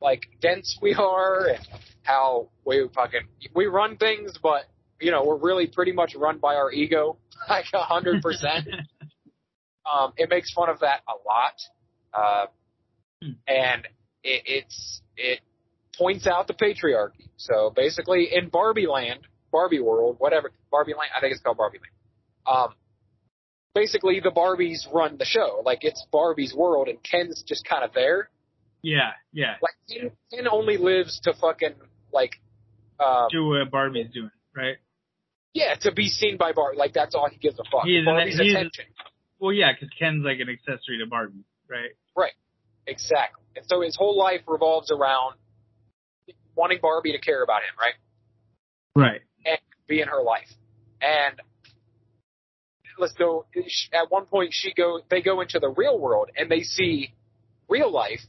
[0.00, 1.66] like dense we are and
[2.02, 3.22] how we fucking
[3.54, 4.64] we run things, but
[5.00, 7.16] you know we're really pretty much run by our ego,
[7.48, 8.68] like a hundred percent.
[9.90, 11.54] Um, it makes fun of that a lot,
[12.14, 12.46] uh,
[13.22, 13.32] Hmm.
[13.48, 13.84] and
[14.22, 15.40] it, it's it
[15.98, 17.28] points out the patriarchy.
[17.38, 19.20] So basically, in Barbie Land,
[19.52, 21.92] Barbie World, whatever Barbie Land, I think it's called Barbie Land.
[22.46, 22.74] Um,
[23.74, 25.62] basically, the Barbies run the show.
[25.64, 28.30] Like it's Barbie's world, and Ken's just kind of there.
[28.82, 29.54] Yeah, yeah.
[29.60, 31.74] Like Ken, Ken only lives to fucking
[32.12, 32.40] like,
[32.98, 34.76] um, Do what Barbie's doing, right?
[35.52, 36.78] yeah, to be seen by Barbie.
[36.78, 37.84] Like that's all he gives a fuck.
[37.84, 38.84] He is an- Barbie's attention.
[39.38, 41.90] Well, yeah, because Ken's like an accessory to Barbie, right?
[42.16, 42.32] right?
[42.86, 43.42] Exactly.
[43.56, 45.36] And so his whole life revolves around
[46.54, 47.94] wanting Barbie to care about him, right?
[48.94, 49.20] Right.
[49.90, 50.48] Be in her life.
[51.02, 51.38] And
[52.98, 53.44] let's go.
[53.92, 55.00] At one point, she go.
[55.10, 57.12] They go into the real world and they see
[57.68, 58.20] real life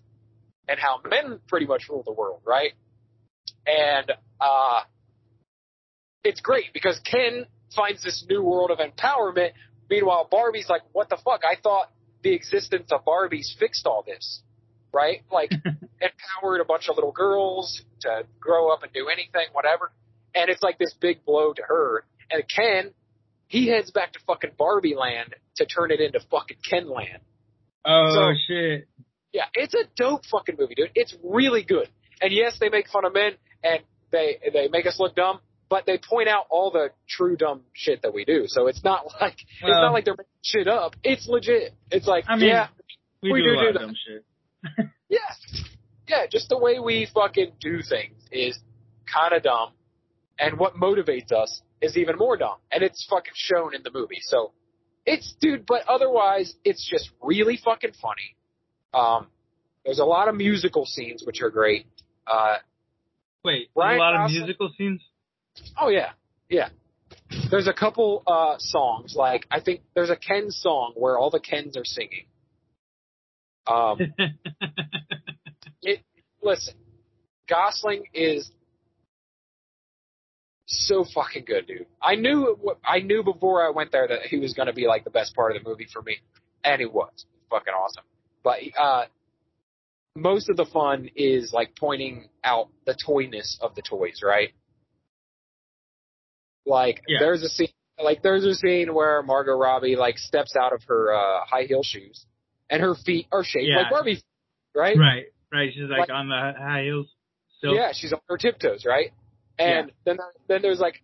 [0.67, 2.71] and how men pretty much rule the world, right?
[3.65, 4.81] And uh,
[6.23, 7.45] it's great because Ken
[7.75, 9.51] finds this new world of empowerment.
[9.89, 11.41] Meanwhile, Barbie's like, "What the fuck?
[11.45, 11.91] I thought
[12.23, 14.41] the existence of Barbies fixed all this."
[14.93, 15.21] Right?
[15.31, 15.51] Like,
[16.01, 19.91] empowered a bunch of little girls to grow up and do anything, whatever
[20.35, 22.05] and it's like this big blow to her.
[22.29, 22.91] And Ken,
[23.47, 27.19] he heads back to fucking Barbie Land to turn it into fucking Ken Land.
[27.85, 28.87] Oh So- shit.
[29.33, 30.91] Yeah, it's a dope fucking movie, dude.
[30.93, 31.87] It's really good.
[32.21, 33.31] And yes, they make fun of men
[33.63, 33.79] and
[34.11, 35.39] they they make us look dumb,
[35.69, 38.43] but they point out all the true dumb shit that we do.
[38.47, 40.95] So it's not like it's not like they're making shit up.
[41.01, 41.73] It's legit.
[41.89, 42.67] It's like I mean, yeah,
[43.23, 44.25] We, we do, do do dumb shit.
[45.09, 45.17] yeah,
[46.09, 46.25] yeah.
[46.29, 48.59] Just the way we fucking do things is
[49.11, 49.69] kind of dumb,
[50.41, 54.19] and what motivates us is even more dumb, and it's fucking shown in the movie.
[54.21, 54.51] So
[55.05, 58.35] it's dude, but otherwise it's just really fucking funny.
[58.93, 59.27] Um,
[59.85, 61.85] there's a lot of musical scenes which are great.
[62.27, 62.57] Uh,
[63.45, 65.01] Wait, a lot of musical scenes.
[65.79, 66.09] oh yeah,
[66.49, 66.69] yeah.
[67.49, 71.39] There's a couple uh songs like I think there's a Ken song where all the
[71.39, 72.25] Kens are singing.
[73.67, 73.99] Um,
[75.83, 76.03] it
[76.41, 76.73] listen,
[77.47, 78.49] Gosling is
[80.87, 81.85] so fucking good, dude.
[82.01, 85.03] I knew I knew before I went there that he was going to be like
[85.03, 86.17] the best part of the movie for me,
[86.63, 88.03] and he was fucking awesome.
[88.43, 89.05] But uh,
[90.15, 94.49] most of the fun is like pointing out the toyness of the toys, right?
[96.65, 97.19] Like Yeah.
[97.19, 97.69] there's a scene,
[98.01, 101.81] like there's a scene where Margot Robbie like steps out of her uh, high heel
[101.83, 102.25] shoes,
[102.69, 103.81] and her feet are shaped Yeah.
[103.83, 104.21] like Barbie,
[104.75, 104.97] right?
[104.97, 105.71] right, right.
[105.73, 107.07] She's like, Like- on the high heels.
[107.57, 107.75] Still.
[107.75, 109.11] Yeah, she's on her tiptoes, right?
[109.59, 111.01] And then then there's like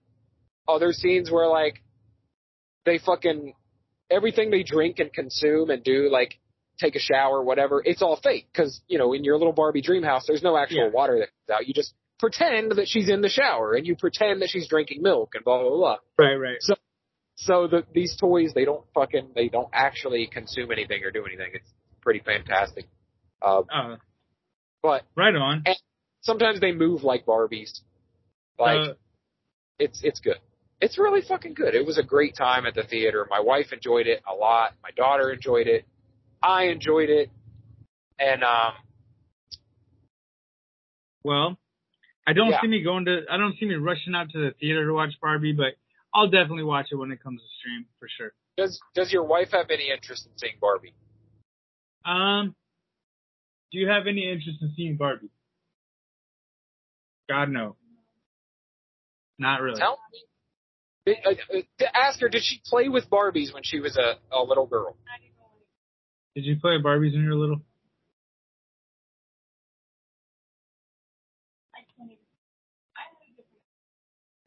[0.68, 1.82] other scenes where like
[2.86, 3.54] they fucking
[4.10, 6.40] everything they drink and consume and do like
[6.80, 7.82] take a shower, whatever.
[7.84, 10.86] It's all fake because you know in your little Barbie dream house, there's no actual
[10.86, 10.90] Yeah.
[10.92, 11.68] water that comes out.
[11.68, 15.34] You just pretend that she's in the shower and you pretend that she's drinking milk
[15.36, 15.98] and blah blah blah.
[16.18, 16.58] Right, right.
[16.62, 16.76] So
[17.36, 21.52] so the these toys they don't fucking they don't actually consume anything or do anything.
[21.54, 22.86] It's pretty fantastic.
[23.42, 23.98] Uh, Uh,
[24.82, 25.64] but right on.
[26.22, 27.82] sometimes they move like Barbies.
[28.60, 28.94] Like Uh,
[29.80, 30.40] it's it's good.
[30.82, 31.74] It's really fucking good.
[31.76, 33.26] It was a great time at the theater.
[33.30, 34.74] My wife enjoyed it a lot.
[34.84, 35.86] My daughter enjoyed it.
[36.42, 37.30] I enjoyed it.
[38.20, 38.74] And um
[41.24, 41.58] well,
[42.26, 42.62] I don't Yeah.
[42.62, 43.22] see me going to.
[43.30, 45.74] I don't see me rushing out to the theater to watch Barbie, but
[46.14, 48.34] I'll definitely watch it when it comes to stream for sure.
[48.58, 50.94] does does your wife have any interest in seeing Barbie?
[52.06, 52.56] Um,
[53.72, 55.30] do you have any interest in seeing Barbie?
[57.30, 57.76] God no.
[59.40, 59.80] Not really.
[59.80, 61.16] Tell me.
[61.26, 64.44] Uh, uh, to ask her, did she play with Barbies when she was a, a
[64.44, 64.98] little girl?
[66.36, 67.62] Did you play Barbies when you were little?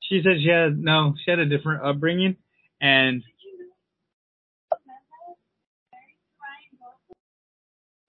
[0.01, 2.37] She said she had no, she had a different upbringing,
[2.81, 3.23] and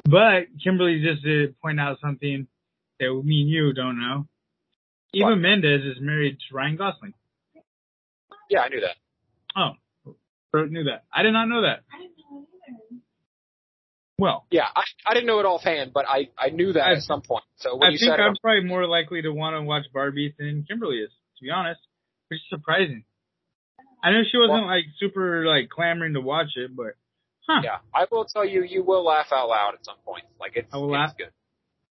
[0.04, 2.48] but Kimberly just did point out something
[3.00, 4.28] that me and you don't know.
[5.14, 5.36] Eva What?
[5.38, 7.14] Mendes is married to Ryan Gosling.
[8.50, 8.96] Yeah, I knew that.
[9.56, 10.14] Oh,
[10.52, 11.04] Brooke knew that.
[11.14, 11.84] I did not know that.
[14.18, 17.04] Well, Yeah, I, I didn't know it offhand, but I, I knew that I- at
[17.04, 17.44] some point.
[17.56, 19.86] So when I you think said it, I'm probably more likely to want to watch
[19.94, 21.80] Barbie than Kimberly is, to be honest,
[22.28, 23.04] which is surprising.
[24.04, 26.94] I know she wasn't Well- like super like clamoring to watch it, but
[27.48, 27.62] huh?
[27.64, 30.24] yeah, I will tell you, you will laugh out loud at some point.
[30.40, 31.18] Like it's, I will it's laugh?
[31.18, 31.32] good.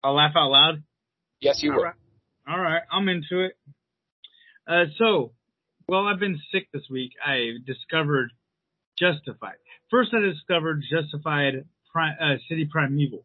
[0.02, 0.82] I'll laugh out loud.
[1.40, 1.84] Yes, you All will.
[1.84, 1.94] right.
[2.48, 3.56] All right, I'm into it.
[4.68, 5.32] Uh, so,
[5.88, 7.12] well, I've been sick this week.
[7.24, 8.30] I discovered
[8.98, 9.56] Justified.
[9.90, 13.24] First, I discovered Justified Pri uh, City Primeval.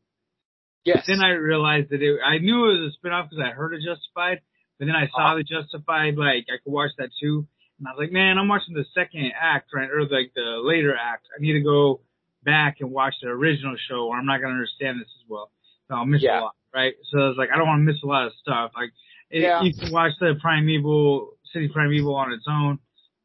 [0.83, 1.05] Yes.
[1.07, 3.81] Then I realized that it, I knew it was a spinoff because I heard of
[3.81, 4.41] Justified,
[4.79, 5.37] but then I saw Uh-huh.
[5.37, 7.47] the Justified, like, I could watch that too.
[7.79, 10.95] And I was like, man, I'm watching the second act, right, or like the later
[10.95, 11.27] act.
[11.37, 12.01] I need to go
[12.43, 15.51] back and watch the original show or I'm not going to understand this as well.
[15.87, 16.39] So I'll miss Yeah.
[16.39, 16.93] a lot, right?
[17.11, 18.71] So I was like, I don't want to miss a lot of stuff.
[18.75, 18.89] Like,
[19.31, 19.61] it, Yeah.
[19.61, 22.79] you can watch the Primeval, City Primeval on its own,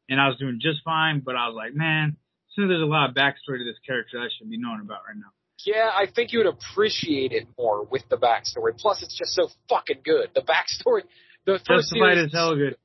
[0.09, 2.17] and I was doing just fine, but I was like, man,
[2.55, 5.15] since there's a lot of backstory to this character I should be knowing about right
[5.17, 5.31] now.
[5.65, 8.77] Yeah, I think you would appreciate it more with the backstory.
[8.77, 10.29] Plus, it's just so fucking good.
[10.35, 11.01] The backstory,
[11.45, 12.77] the first Justified is hell good.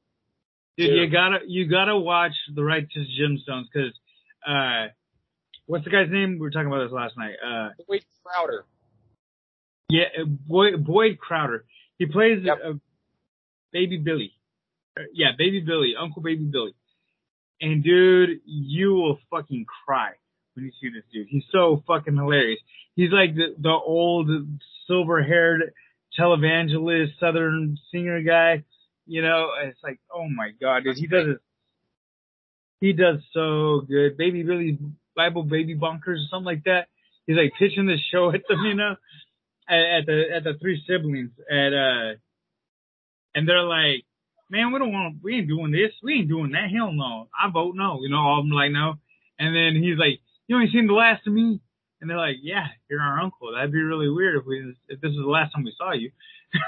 [0.78, 0.96] Dude, Dude.
[1.00, 3.92] you gotta you gotta watch the Righteous Gemstones because
[4.48, 4.86] uh,
[5.66, 6.32] what's the guy's name?
[6.34, 7.34] We were talking about this last night.
[7.46, 8.64] Uh, Wade Crowder.
[9.90, 11.66] yeah, Boyd, Boyd Crowder.
[11.98, 12.58] He plays Yep.
[12.64, 12.72] uh,
[13.72, 14.32] Baby Billy.
[14.96, 16.74] Uh, yeah, Baby Billy, Uncle Baby Billy.
[17.60, 20.12] And dude, you will fucking cry
[20.54, 21.28] when you see this dude.
[21.28, 22.58] He's so fucking hilarious.
[22.96, 24.28] He's like the the old
[24.86, 25.72] silver haired
[26.18, 28.64] televangelist southern singer guy.
[29.06, 31.38] You know, it's like, oh my god, dude, he does it.
[32.80, 34.16] He does so good.
[34.16, 34.78] Baby Billy
[35.14, 36.88] Bible Baby Bunkers or something like that.
[37.26, 38.96] He's like pitching the show at them, you know,
[39.68, 42.14] at, at the at the three siblings at uh,
[43.34, 44.04] and they're like,
[44.50, 47.50] man, we don't want, we ain't doing this, we ain't doing that, hell no, I
[47.50, 48.94] vote no, you know, all of them like no,
[49.38, 51.60] and then he's like, you ain't seen the last of me,
[52.00, 53.52] and they're like, yeah, you're our uncle.
[53.54, 56.10] That'd be really weird if we if this is the last time we saw you.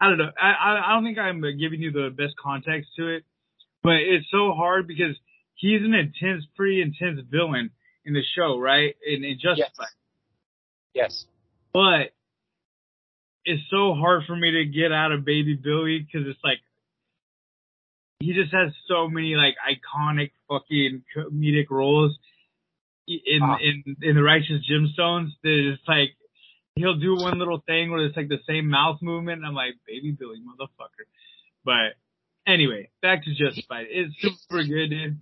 [0.00, 0.30] I don't know.
[0.40, 3.24] I I I don't think I'm giving you the best context to it,
[3.82, 5.16] but it's so hard because
[5.54, 7.70] he's an intense, pretty intense villain
[8.04, 8.94] in the show, right?
[9.06, 9.88] In, in Justified.
[10.94, 11.26] Yes.
[11.72, 12.12] but
[13.44, 16.58] it's so hard for me to get out of Baby Billy because it's like
[18.20, 22.18] he just has so many like iconic fucking comedic roles
[23.08, 23.56] in Ah.
[23.60, 26.10] in in the Righteous Gemstones that it's like
[26.76, 29.38] he'll do one little thing where it's like the same mouth movement.
[29.38, 31.06] And I'm like, Baby Billy, motherfucker.
[31.64, 31.94] But
[32.46, 33.86] anyway, back to Justified.
[33.90, 35.20] It's super good, dude.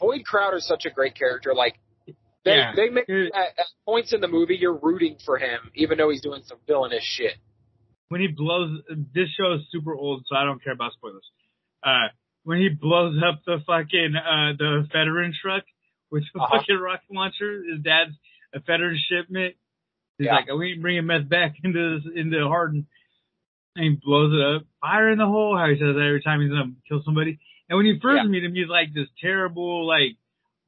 [0.00, 1.54] Boyd Crowder's such a great character.
[1.54, 1.78] Like
[2.48, 2.72] they Yeah.
[2.74, 6.22] they make at, at points in the movie you're rooting for him, even though he's
[6.22, 7.34] doing some villainous shit.
[8.08, 8.80] when he blows
[9.14, 11.28] this show is super old, so I don't care about spoilers.
[11.84, 12.08] Uh
[12.44, 15.64] when he blows up the fucking uh the veteran truck
[16.10, 16.58] with the Uh-huh.
[16.58, 18.12] fucking rocket launcher, his dad's
[18.54, 19.54] a veteran shipment.
[20.16, 20.36] He's Yeah.
[20.36, 22.86] like, we ain't bringing meth back into this, into Harlan.
[23.76, 24.62] And he blows it up.
[24.80, 27.38] Fire in the hole, how he says that every time he's gonna kill somebody.
[27.68, 28.28] And when you first Yeah.
[28.28, 30.16] meet him, he's like this terrible, like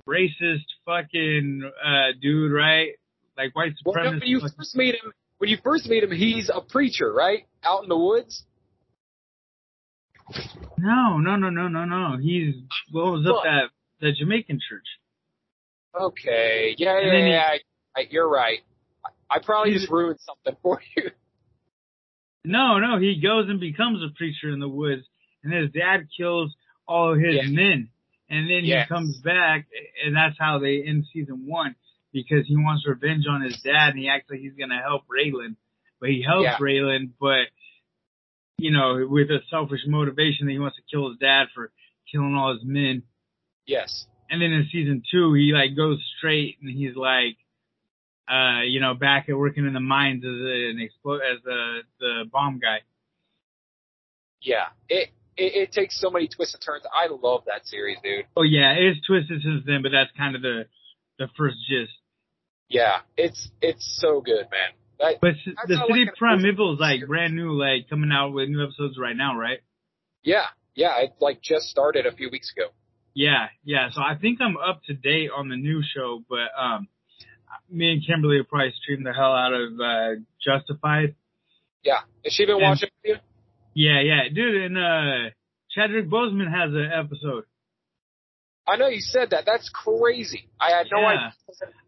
[0.08, 2.90] racist fucking uh dude, right?
[3.36, 4.20] Like white Well, supremacist.
[4.20, 7.46] when you first meet him, when you first meet him, he's a preacher, right?
[7.64, 8.44] Out in the woods.
[10.78, 12.16] No, no, no, no, no, no.
[12.20, 12.54] He's
[12.92, 13.44] blows up Look.
[13.44, 13.62] that
[14.00, 14.86] that Jamaican church.
[16.00, 17.50] Okay, yeah, And yeah, then he- yeah.
[17.96, 18.60] I, you're right.
[19.04, 21.10] I, I probably just ruined something for you.
[22.44, 25.02] No, no, he goes and becomes a preacher in the woods,
[25.42, 26.54] and his dad kills
[26.86, 27.46] all his Yes.
[27.48, 27.88] men,
[28.30, 28.86] and then Yes.
[28.88, 29.66] he comes back,
[30.04, 31.74] and that's how they end season one
[32.12, 35.56] because he wants revenge on his dad, and he acts like he's gonna help Raylan,
[36.00, 36.56] but he helps Yeah.
[36.58, 37.48] Raylan, but
[38.58, 41.72] you know, with a selfish motivation that he wants to kill his dad for
[42.12, 43.02] killing all his men.
[43.66, 44.06] Yes.
[44.28, 47.36] And then in season two, he like goes straight and he's like,
[48.28, 52.24] uh, you know, back at working in the mines as an explo- as the the
[52.30, 52.80] bomb guy.
[54.42, 54.66] Yeah.
[54.88, 56.84] It, it it takes so many twists and turns.
[56.92, 58.26] I love that series, dude.
[58.36, 60.64] Oh yeah, it's twisted since then, but that's kind of the
[61.18, 61.92] the first gist.
[62.68, 62.98] Yeah.
[63.16, 64.70] It's it's so good, man.
[64.98, 65.32] That, But
[65.66, 67.08] the City like, Primeval is like series.
[67.08, 69.60] brand new, like coming out with new episodes right now, right?
[70.22, 70.46] yeah.
[70.74, 70.98] Yeah.
[71.00, 72.68] It like just started a few weeks ago.
[73.12, 73.88] Yeah, yeah.
[73.92, 76.86] So I think I'm up to date on the new show, but um,
[77.68, 81.16] me and Kimberly will probably stream the hell out of uh Justified.
[81.82, 82.00] Yeah.
[82.24, 83.16] Has she been And- watching with you?
[83.74, 84.62] Yeah, yeah, dude.
[84.62, 85.30] And uh,
[85.70, 87.44] Chadwick Boseman has an episode.
[88.66, 89.44] I know you said that.
[89.46, 90.48] That's crazy.
[90.60, 91.06] I had no Yeah.
[91.08, 91.32] idea.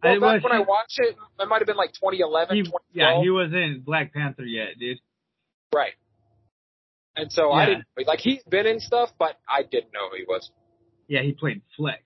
[0.03, 2.83] I- Well, back when I watched it, it might have been like 2011, He, 2012.
[2.93, 4.99] yeah, he wasn't Black Panther yet, dude.
[5.75, 5.95] Right.
[7.15, 10.25] And so I didn't like he's been in stuff, but I didn't know who he
[10.27, 10.51] was.
[11.09, 12.03] Yeah, he played Flex.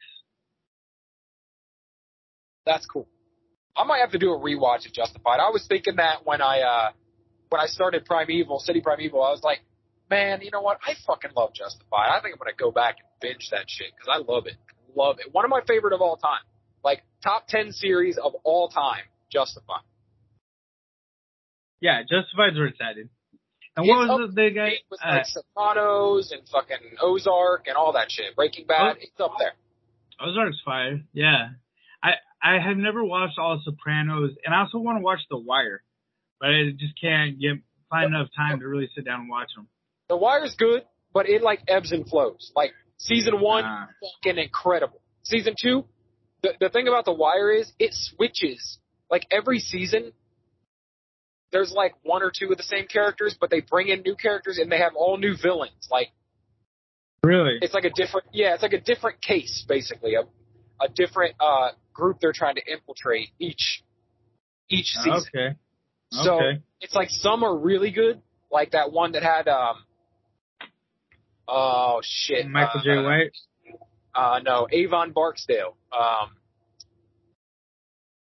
[2.64, 3.06] That's cool.
[3.76, 5.38] I might have to do a rewatch of Justified.
[5.38, 6.90] I was thinking that when I uh
[7.48, 9.60] when I started Primeval, City Primeval, I was like,
[10.10, 10.78] man, you know what?
[10.86, 12.08] I fucking love Justified.
[12.10, 14.54] I think I'm gonna go back and binge that shit because I love it.
[14.94, 15.32] Love it.
[15.32, 16.42] One of my favorite of all time.
[16.84, 19.02] Like top ten series of all time.
[19.32, 19.82] Justified.
[21.80, 23.08] Yeah, Justified's where it's at, dude.
[23.76, 24.68] And It's what was the, the guy?
[24.68, 28.34] It was Uh, like Sopranos and fucking Ozark and all that shit.
[28.34, 28.96] Breaking Bad.
[28.96, 28.98] Oh.
[29.00, 29.52] It's up there.
[30.24, 31.00] Ozark's fire.
[31.12, 31.48] Yeah,
[32.02, 35.82] I I have never watched all Sopranos, and I also want to watch The Wire,
[36.40, 37.58] but I just can't get
[37.90, 39.68] find enough time to really sit down and watch them.
[40.08, 42.52] The Wire's good, but it like ebbs and flows.
[42.54, 43.88] Like season one, Ah.
[44.22, 45.00] fucking incredible.
[45.22, 45.84] Season two,
[46.42, 48.78] the the thing about The Wire is it switches.
[49.10, 50.12] Like every season,
[51.52, 54.58] there's like one or two of the same characters, but they bring in new characters
[54.58, 55.88] and they have all new villains.
[55.90, 56.08] Like
[57.22, 57.58] Really?
[57.60, 60.22] it's like a different, yeah, it's like a different case basically, a
[60.78, 63.82] a different uh group they're trying to infiltrate each
[64.68, 65.22] each season.
[65.34, 65.56] Okay.
[66.12, 66.62] So Okay.
[66.80, 69.76] it's like some are really good, like that one that had um
[71.48, 73.02] oh shit Michael uh, J.
[73.02, 73.32] White.
[74.14, 75.76] Uh no, Avon Barksdale.
[75.92, 76.30] Um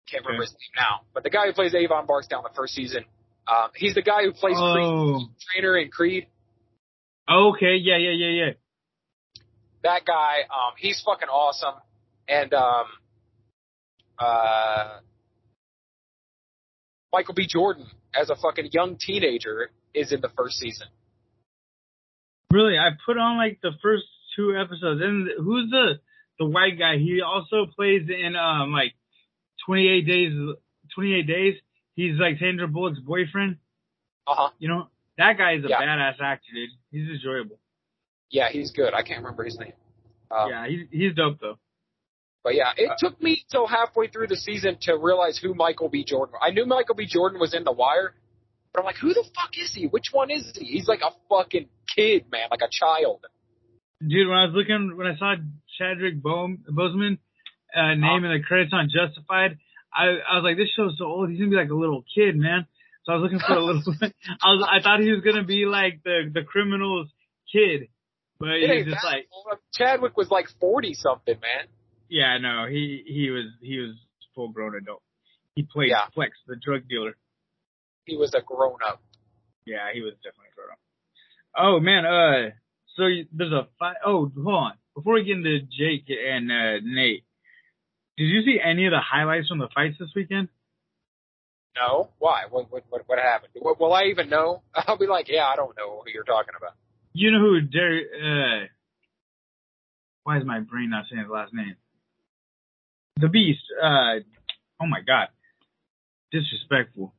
[0.09, 0.51] can't remember Okay.
[0.51, 3.05] his name now, but the guy who plays Avon Barksdale in the first season,
[3.49, 5.21] um, he's the guy who plays Creed Oh.
[5.53, 6.29] trainer in Creed.
[7.29, 7.77] Okay.
[7.77, 7.97] Yeah.
[7.97, 8.13] Yeah.
[8.13, 8.45] Yeah.
[8.47, 8.53] Yeah.
[9.83, 11.75] That guy, um, he's fucking awesome,
[12.29, 12.87] and um,
[14.19, 14.99] uh,
[17.13, 17.47] Michael B.
[17.49, 20.87] Jordan as a fucking young teenager is in the first season.
[22.53, 24.05] Really, I put on like the first
[24.37, 25.01] two episodes.
[25.03, 26.01] And who's the
[26.39, 26.99] the white guy?
[26.99, 28.93] He also plays in um like
[29.67, 30.33] 28 days.
[30.95, 31.55] 28 days.
[31.95, 33.57] He's like Sandra Bullock's boyfriend.
[34.27, 34.51] Uh huh.
[34.59, 34.89] You know
[35.19, 35.81] that guy is a Yeah.
[35.81, 36.71] badass actor, dude.
[36.91, 37.59] He's enjoyable.
[38.31, 38.93] Yeah, he's good.
[38.95, 39.73] I can't remember his name.
[40.31, 41.59] Um, yeah, he's he's dope though.
[42.47, 46.05] But yeah, it took me till halfway through the season to realize who Michael B.
[46.05, 46.35] Jordan.
[46.35, 46.41] was.
[46.41, 47.05] I knew Michael B.
[47.05, 48.15] Jordan was in The Wire,
[48.73, 49.89] but I'm like, who the fuck is he?
[49.89, 50.65] Which one is he?
[50.67, 53.27] He's like a fucking kid, man, like a child.
[53.99, 55.35] Dude, when I was looking, when I saw
[55.77, 57.19] Chadwick Bo- Boseman
[57.75, 59.59] uh, name in the credits on Justified,
[59.93, 61.29] I I was like, this show's so old.
[61.29, 62.69] He's gonna be like a little kid, man.
[63.07, 63.83] So I was looking for a little.
[64.01, 67.09] I was I thought he was gonna be like the the criminal's
[67.53, 67.89] kid,
[68.39, 69.59] but It he's just like, old.
[69.75, 71.67] Chadwick was like forty something, man.
[72.09, 73.95] Yeah, no, he he was he was
[74.35, 75.03] full grown adult.
[75.55, 76.07] He played Yeah.
[76.15, 77.17] Flex, the drug dealer.
[78.05, 79.03] He was a grown up.
[79.65, 80.79] Yeah, he was definitely grown up.
[81.59, 82.51] Oh man, uh,
[82.97, 83.03] so
[83.33, 83.97] there's a fight.
[84.05, 84.73] Oh, hold on.
[84.95, 87.25] Before we get into Jake and uh, Nate,
[88.17, 90.49] did you see any of the highlights from the fights this weekend?
[91.77, 92.45] No, why?
[92.49, 93.53] What what what, what happened?
[93.61, 94.63] Will, will I even know?
[94.75, 96.73] I'll be like, yeah, I don't know who you're talking about.
[97.13, 98.07] You know who Derrick?
[98.15, 98.67] Uh,
[100.23, 101.77] why is my brain not saying his last name?
[103.19, 103.61] The Beast.
[103.83, 104.21] Uh,
[104.81, 105.29] oh my God,
[106.33, 107.15] disrespectful.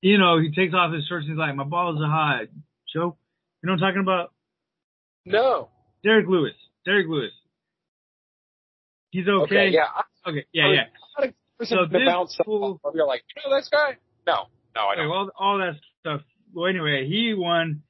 [0.00, 2.46] You know, he takes off his shorts and he's like, "My balls are hot."
[2.92, 3.16] Joe,
[3.62, 4.32] you know what I'm talking about?
[5.24, 5.68] No.
[6.02, 6.54] Derrick Lewis.
[6.84, 7.30] Derrick Lewis.
[9.10, 9.44] He's okay.
[9.54, 9.68] Okay.
[9.70, 9.84] yeah.
[10.26, 10.44] Okay.
[10.52, 10.64] Yeah.
[10.66, 11.30] I- Yeah.
[11.64, 12.80] So this bounce fool-.
[12.92, 13.96] You're like, you know this guy?
[14.26, 15.08] No, no, I don't.
[15.08, 16.22] well, all that stuff.
[16.52, 17.84] Well, anyway, he won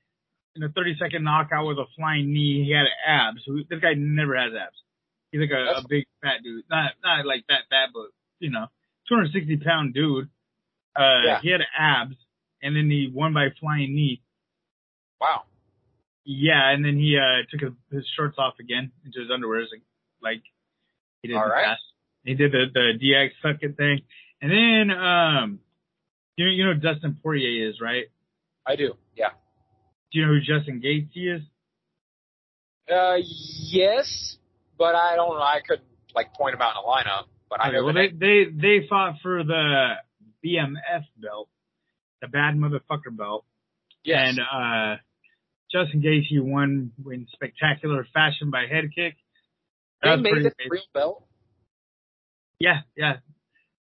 [0.54, 2.64] in a 30 second knockout with a flying knee.
[2.66, 3.40] He had abs.
[3.70, 4.76] This guy never has abs.
[5.32, 6.64] He's like a, a big fat dude.
[6.70, 8.08] Not not like that fat, but
[8.38, 8.66] you know,
[9.08, 10.28] 260 pound dude.
[10.94, 11.40] Uh, Yeah.
[11.42, 12.16] he had abs,
[12.62, 14.20] and then he won by flying knee.
[15.20, 15.42] Wow.
[16.24, 19.82] Yeah, and then he uh took his, his shorts off again into his underwear, like,
[20.22, 20.42] like
[21.22, 21.64] he did All the right.
[21.64, 21.82] past.
[22.24, 24.02] He did the the DX suck it thing,
[24.40, 25.60] and then um,
[26.36, 28.04] you know you know who Dustin Poirier is right?
[28.66, 28.94] I do.
[29.16, 29.30] Yeah.
[30.12, 31.42] Do you know who Justin Gaethje is?
[32.92, 34.36] Uh, yes,
[34.82, 35.42] but I don't know.
[35.56, 38.38] I couldn't like point him out in a lineup, but I know well they they
[38.50, 39.94] they fought for the
[40.44, 41.48] BMF belt,
[42.20, 43.44] the bad motherfucker belt,
[44.04, 44.18] Yes.
[44.36, 44.96] and uh,
[45.70, 49.14] Justin Gaethje won in spectacular fashion by head kick.
[50.02, 50.70] they That was made it amazing.
[50.70, 51.24] real belt.
[52.58, 53.14] Yeah, yeah.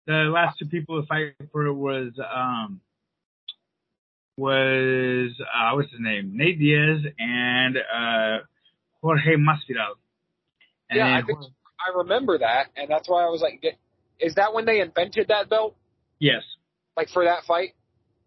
[0.07, 2.79] The last two people to fight for it was um
[4.37, 6.31] was uh what's his name?
[6.35, 8.37] Nate Diaz and uh
[9.01, 9.95] Jorge Masvidal.
[10.91, 13.63] And Yeah, I think I remember that, and that's why I was like,
[14.19, 15.75] is that when they invented that belt?
[16.19, 16.43] yes.
[16.95, 17.73] Like for that fight?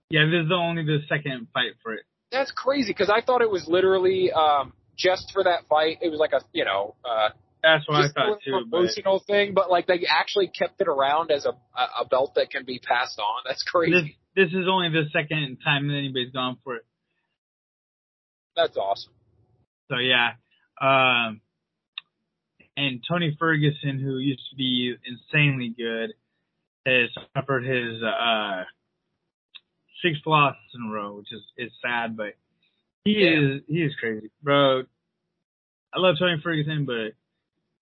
[0.08, 2.04] Yeah, this is the only the second fight for it.
[2.32, 5.98] That's crazy because I thought it was literally um just for that fight.
[6.00, 7.28] It was like a you know uh
[7.62, 8.50] That's what I thought too.
[8.52, 11.52] little But promotional thing, but like they actually kept it around as a
[12.00, 13.42] a belt that can be passed on.
[13.46, 14.16] That's crazy.
[14.34, 16.86] this this is only the second time that anybody's gone for it.
[18.56, 19.12] That's awesome.
[19.90, 20.32] So yeah.
[20.80, 21.40] Um
[22.76, 26.14] and Tony Ferguson, who used to be insanely good,
[26.86, 28.64] has suffered his uh
[30.02, 32.34] sixth loss in a row, which is is sad, but
[33.04, 33.40] he Yeah.
[33.40, 34.82] is he is crazy, bro.
[35.92, 37.12] I love Tony Ferguson, but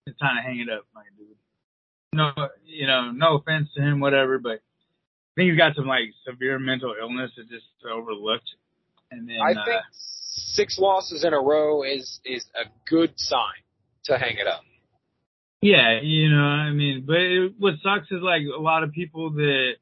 [0.05, 1.35] it's time to hang it up, my dude.
[2.13, 2.31] No,
[2.65, 6.59] you know, no offense to him, whatever, but I think he's got some like severe
[6.59, 8.49] mental illness that just overlooked.
[9.09, 13.63] And then I uh, think six losses in a row is is a good sign
[14.05, 14.61] to hang it up.
[15.63, 19.31] Yeah, you know, I mean, but it, what sucks is like a lot of people
[19.31, 19.75] that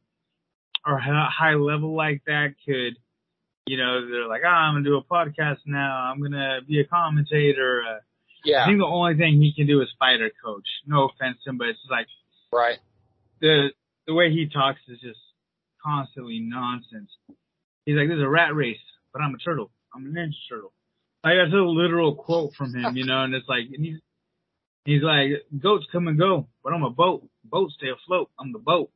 [0.86, 2.98] are high level like that could,
[3.66, 6.12] you know, they're like, ah, I'm gonna do a podcast now.
[6.12, 7.82] I'm gonna be a commentator.
[7.82, 8.00] Uh,
[8.64, 10.68] I think the only thing he can do is fight or coach.
[10.86, 12.06] No offense to him, but it's like
[12.54, 12.78] right.
[13.40, 13.70] the
[14.06, 15.20] the way he talks is just
[15.84, 17.10] constantly nonsense.
[17.86, 18.78] He's like, "There's a rat race,
[19.14, 19.72] but I'm a turtle.
[19.96, 20.74] I'm a ninja turtle."
[21.24, 24.00] Like that's a literal quote from him, you know, and it's like, and he's
[24.86, 25.30] he's like,
[25.60, 27.28] "Goats come and go, but I'm a boat.
[27.44, 28.30] Boats stay afloat.
[28.40, 28.92] I'm the boat."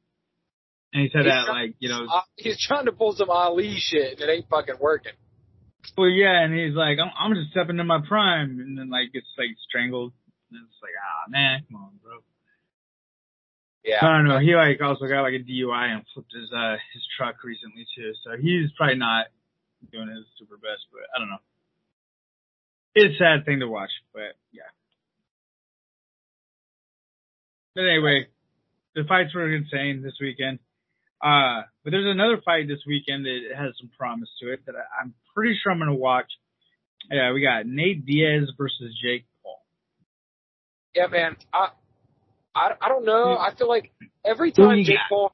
[0.94, 2.08] And he said He's that like, you know,
[2.38, 5.14] he's trying to pull some Ali shit, and it ain't fucking working.
[5.98, 9.10] well, yeah, and he's like, "I'm I'm just stepping into my prime," and then like
[9.14, 10.14] it's like strangled,
[10.52, 12.20] and it's like, ah, man, come on, bro.
[13.84, 14.40] Yeah, I don't know.
[14.40, 18.14] He like also got like a DUI and flipped his uh his truck recently too.
[18.24, 19.28] So he's probably not
[19.92, 21.44] doing his super best, but I don't know.
[22.96, 24.72] It's a sad thing to watch, but yeah.
[27.76, 28.28] But anyway,
[28.96, 30.60] the fights were insane this weekend.
[31.22, 35.02] Uh, but there's another fight this weekend that has some promise to it that I,
[35.02, 36.32] I'm pretty sure I'm gonna watch.
[37.12, 39.62] Yeah, we got Nate Diaz versus Jake Paul.
[40.96, 41.36] yeah, man.
[41.54, 41.70] I,
[42.56, 43.38] I, I don't know.
[43.38, 43.92] I feel like
[44.26, 45.10] every time Jake got?
[45.10, 45.32] Paul,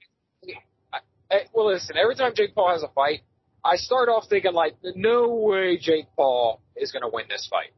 [0.93, 0.97] I,
[1.31, 1.95] I, well, listen.
[1.97, 3.21] Every time Jake Paul has a fight,
[3.63, 7.71] I start off thinking like, no way Jake Paul is gonna win this fight.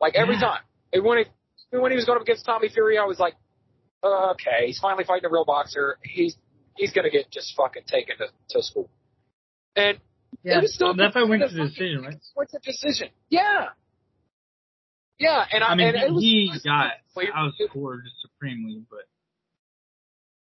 [0.00, 0.40] Like every Yeah.
[0.40, 0.60] time.
[0.92, 1.18] And when
[1.74, 3.34] he, when he was going up against Tommy Fury, I was like,
[4.02, 5.98] uh, okay, he's finally fighting a real boxer.
[6.02, 6.36] He's
[6.76, 8.90] he's gonna get just fucking taken to, to school.
[9.76, 9.98] And
[10.42, 12.16] Yeah, it was still that fight went to the decision, right?
[12.36, 13.08] Went to decision.
[13.28, 13.68] Yeah.
[15.18, 19.06] Yeah, and I, I mean, and it was he got clear- outscored supremely, but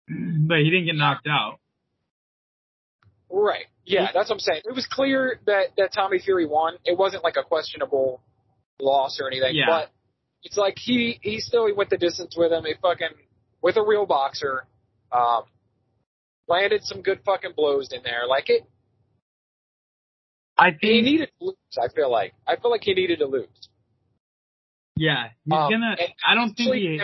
[0.48, 1.60] but he didn't get knocked out.
[3.30, 3.66] Right.
[3.84, 4.62] Yeah, that's what I'm saying.
[4.66, 6.76] It was clear that that Tommy Fury won.
[6.86, 8.22] It wasn't like a questionable
[8.80, 9.56] loss or anything.
[9.56, 9.66] Yeah.
[9.68, 9.92] But
[10.46, 12.64] it's like he he still went the distance with him.
[12.64, 13.10] He fucking
[13.62, 14.66] with a real boxer.
[15.12, 15.44] Um,
[16.48, 18.28] landed some good fucking blows in there.
[18.28, 18.64] Like it,
[20.58, 21.56] I he needed to lose.
[21.78, 23.48] I feel like I feel like he needed to lose.
[24.96, 25.96] yeah, he's Um, gonna.
[26.26, 27.02] I don't think he.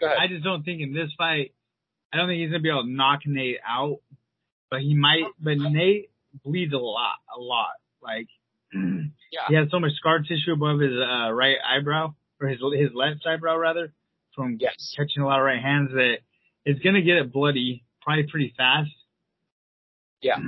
[0.00, 0.18] Go ahead.
[0.20, 1.52] I just don't think in this fight,
[2.12, 3.98] I don't think he's gonna be able to knock Nate out.
[4.70, 5.24] But he might.
[5.40, 6.10] But Nate
[6.44, 7.74] bleeds a lot, a lot.
[8.02, 8.28] Like
[9.32, 9.40] yeah.
[9.48, 13.26] he has so much scar tissue above his uh, right eyebrow or his his left
[13.26, 13.92] eyebrow rather
[14.34, 14.94] from Yes.
[14.96, 16.16] catching a lot of right hands that
[16.64, 18.90] it's gonna get it bloody probably pretty fast.
[20.20, 20.36] Yeah.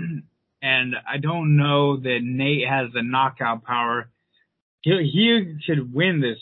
[0.61, 4.11] And I don't know that Nate has the knockout power.
[4.81, 6.39] He, he could win this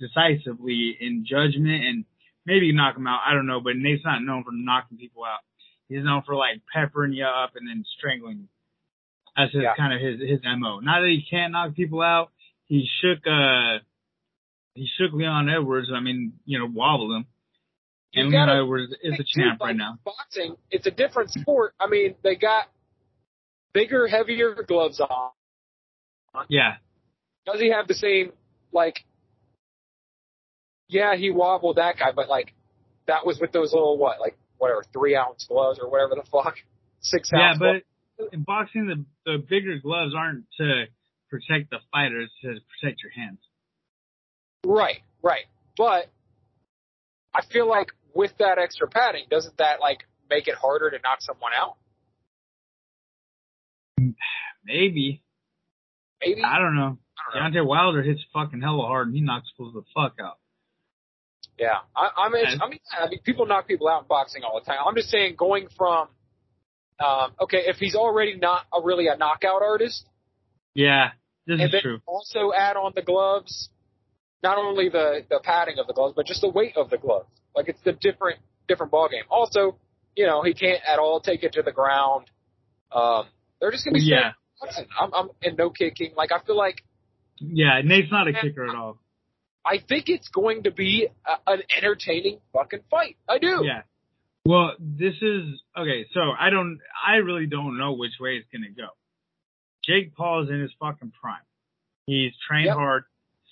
[0.00, 2.04] decisively in judgment and
[2.44, 3.20] maybe knock him out.
[3.24, 5.38] I don't know, but Nate's not known for knocking people out.
[5.88, 8.48] He's known for like peppering you up and then strangling you.
[9.44, 9.74] That's his, Yeah.
[9.76, 10.80] kind of his his mo.
[10.80, 12.30] Not that he can't knock people out.
[12.66, 13.78] He shook uh
[14.74, 15.88] he shook Leon Edwards.
[15.94, 17.26] I mean, you know, wobbled him.
[18.12, 19.98] You And Leon gotta Edwards is the champ like, right now.
[20.04, 21.74] Boxing, it's a different sport.
[21.80, 22.64] I mean, they got
[23.72, 25.30] bigger, heavier gloves on.
[26.48, 26.76] Yeah.
[27.46, 28.32] Does he have the same
[28.72, 29.04] like?
[30.88, 32.52] Yeah, he wobbled that guy, but like
[33.06, 36.56] that was with those little what, like whatever, three ounce gloves or whatever the fuck,
[37.00, 37.58] six Yeah, ounce.
[37.58, 37.80] gloves.
[37.84, 37.89] but
[38.32, 40.84] in boxing, the the bigger gloves aren't to
[41.28, 43.38] protect the fighter; it's to protect your hands.
[44.64, 45.46] right, right.
[45.76, 46.10] But
[47.34, 51.20] I feel like with that extra padding, doesn't that like make it harder to knock
[51.20, 51.76] someone out?
[54.64, 55.22] Maybe
[56.20, 56.42] Maybe.
[56.44, 56.98] I don't know.
[57.16, 57.60] I don't know.
[57.60, 60.38] Deontay Wilder hits fucking hella hard, and he knocks fools the fuck out.
[61.58, 64.58] Yeah, I, I mean, I mean, I mean, people knock people out in boxing all
[64.58, 64.78] the time.
[64.86, 66.08] I'm just saying, going from,
[67.04, 70.04] um, okay, if he's already not a really a knockout artist,
[70.74, 71.10] Yeah,
[71.46, 72.00] this is true.
[72.06, 73.70] also add on the gloves,
[74.42, 77.28] not only the the padding of the gloves, but just the weight of the gloves.
[77.56, 78.38] Like it's the different
[78.68, 79.24] different ball game.
[79.30, 79.76] Also,
[80.16, 82.26] you know, he can't at all take it to the ground.
[82.92, 83.26] Um,
[83.60, 84.32] they're just gonna be Yeah,
[84.70, 86.12] saying, I'm, I'm and no kicking.
[86.16, 86.82] Like I feel like
[87.38, 87.80] yeah.
[87.82, 88.98] Nate's not a kicker at all.
[89.64, 93.16] I think it's going to be a, an entertaining fucking fight.
[93.28, 93.62] I do.
[93.64, 93.82] Yeah.
[94.50, 95.44] Well, this is
[95.78, 96.06] okay.
[96.12, 96.80] So I don't.
[97.06, 98.88] I really don't know which way it's gonna go.
[99.84, 101.46] Jake Paul is in his fucking prime.
[102.06, 102.74] He's trained Yep.
[102.74, 103.04] hard,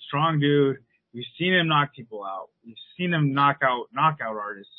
[0.07, 0.79] strong dude.
[1.13, 2.49] We've seen him knock people out.
[2.65, 4.73] We've seen him knock out knockout artists.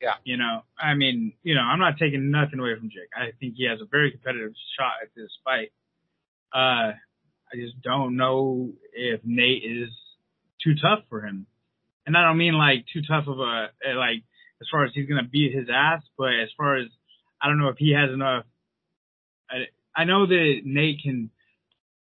[0.00, 0.14] Yeah.
[0.24, 3.10] You know, I mean, you know, I'm not taking nothing away from Jake.
[3.14, 5.72] I think he has a very competitive shot at this fight.
[6.54, 6.96] Uh,
[7.52, 9.90] I just don't know if Nate is
[10.64, 11.46] too tough for him.
[12.06, 14.24] And I don't mean like too tough of a, uh, like,
[14.62, 16.86] as far as he's going to beat his ass, but as far as,
[17.40, 18.44] I don't know if he has enough.
[19.50, 21.30] I, I know that Nate can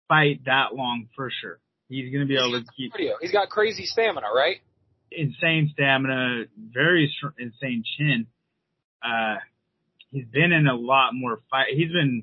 [0.09, 1.59] fight that long for sure.
[1.89, 4.61] He's going to be able to keep He's got crazy stamina, right?
[5.17, 8.27] insane stamina, very str- insane chin.
[9.03, 9.37] Uh,
[10.11, 11.69] he's been in a lot more fight.
[11.75, 12.23] He's been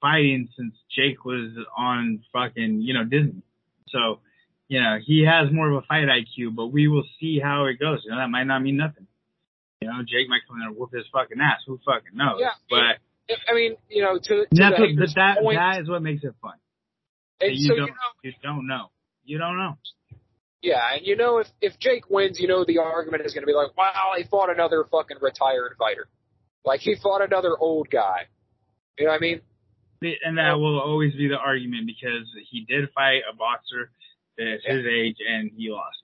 [0.00, 3.42] fighting since Jake was on fucking, you know, Disney.
[3.88, 4.20] So,
[4.68, 7.78] you know, he has more of a fight IQ, but we will see how it
[7.78, 8.02] goes.
[8.04, 9.06] You know, that might not mean nothing.
[9.84, 11.60] You know, Jake might come in and whoop his fucking ass.
[11.66, 12.40] Who fucking knows?
[12.40, 12.56] Yeah.
[12.70, 13.04] But
[13.48, 16.24] I mean, you know, to, to that's what, but that, point, that is what makes
[16.24, 16.54] it fun.
[17.40, 18.86] and you so don't, you know, you don't know.
[19.24, 19.76] You don't know.
[20.62, 23.46] yeah, and you know, if if Jake wins, you know, the argument is going to
[23.46, 26.08] be like, wow, he fought another fucking retired fighter,
[26.64, 28.28] like he fought another old guy.
[28.98, 29.40] You know what I mean?
[30.24, 33.90] And that will always be the argument because he did fight a boxer
[34.36, 34.76] that's Yeah.
[34.76, 35.96] his age and he lost.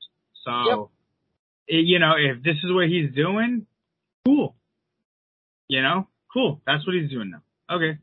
[0.45, 0.91] So,
[1.69, 3.67] it, you know, if this is what he's doing,
[4.27, 4.57] cool.
[5.69, 6.61] You know, cool.
[6.67, 7.43] That's what he's doing now.
[7.75, 7.99] Okay,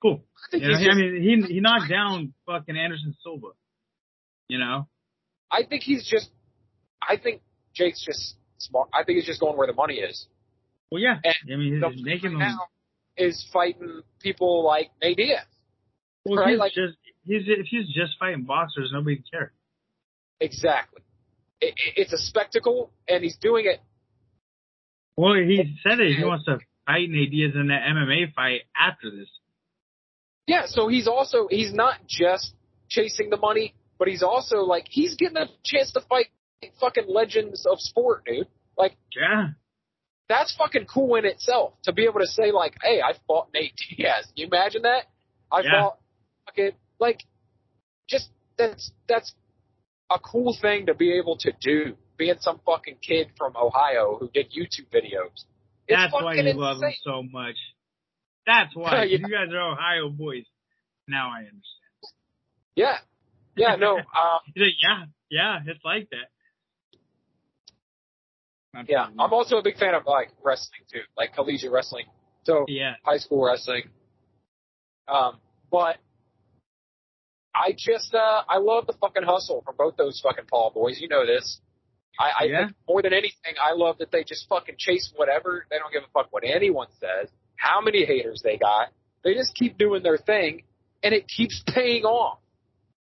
[0.00, 0.22] cool.
[0.36, 3.48] I think You know, he's he- I mean, he he knocked down fucking Anderson Silva.
[4.48, 4.86] You know,
[5.50, 6.30] I think he's just,
[7.00, 7.40] I think
[7.74, 8.88] Jake's just smart.
[8.92, 10.26] I think he's just going where the money is.
[10.90, 11.16] well, yeah.
[11.24, 12.58] And I mean, The he's making them.
[13.16, 15.44] is fighting people like Nate Diaz.
[16.24, 19.52] Well, right, he's like- just he's if he's just fighting boxers, nobody would care.
[20.40, 21.02] Exactly.
[21.60, 23.80] It, it, it's a spectacle, and he's doing it.
[25.16, 26.16] Well, he said it.
[26.16, 29.28] He wants to fight Nate Diaz in that MMA fight after this.
[30.46, 32.54] Yeah, so he's also he's not just
[32.88, 36.26] chasing the money, but he's also like he's getting a chance to fight
[36.80, 38.48] fucking legends of sport, dude.
[38.76, 39.48] Like Yeah.
[40.28, 43.74] that's fucking cool in itself to be able to say like, hey, I fought Nate
[43.96, 44.26] Diaz.
[44.26, 45.06] Can you imagine that?
[45.50, 45.70] I Yeah.
[45.70, 45.98] fought
[46.46, 47.20] fucking like
[48.08, 49.34] just that's that's
[50.10, 51.96] a cool thing to be able to do.
[52.16, 55.44] Being some fucking kid from Ohio who did YouTube videos.
[55.88, 57.56] It's That's why you love him so much.
[58.46, 59.04] That's why.
[59.10, 59.18] Yeah.
[59.18, 60.44] You guys are Ohio boys.
[61.08, 61.64] Now I understand.
[62.76, 62.96] Yeah.
[63.56, 66.28] Yeah, no, um, yeah, yeah, it's like that.
[68.74, 69.06] I'm yeah.
[69.18, 72.06] I'm also a big fan of like wrestling too, like collegiate wrestling.
[72.44, 73.84] So yeah, high school wrestling.
[75.06, 75.38] Um,
[75.70, 75.98] but
[77.54, 81.00] I just uh I love the fucking hustle from both those fucking Paul boys.
[81.00, 81.60] You know this.
[82.18, 82.64] I, I Yeah.
[82.66, 85.66] think more than anything, I love that they just fucking chase whatever.
[85.70, 88.88] They don't give a fuck what anyone says, how many haters they got.
[89.24, 90.62] They just keep doing their thing,
[91.02, 92.38] and it keeps paying off.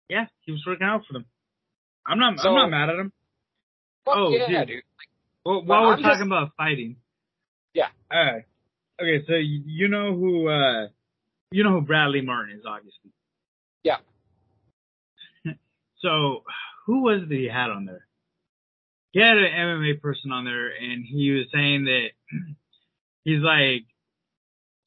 [0.08, 1.24] yeah, he was working out for them.
[2.06, 2.38] I'm not.
[2.38, 3.12] So- I'm not mad at him.
[4.04, 4.68] Fuck Oh, yeah, dude.
[4.68, 4.82] dude.
[5.44, 6.96] Well, while we're I'm talking just- about fighting.
[7.74, 7.88] Yeah.
[8.12, 8.44] All right.
[9.00, 10.88] okay, so you, you know who uh,
[11.50, 13.10] you know who Bradley Martin is, obviously.
[13.82, 13.96] Yeah.
[16.00, 16.42] so
[16.86, 18.06] who was it that he had on there?
[19.12, 22.08] He had an MMA person on there, and he was saying that
[23.24, 23.84] he's like,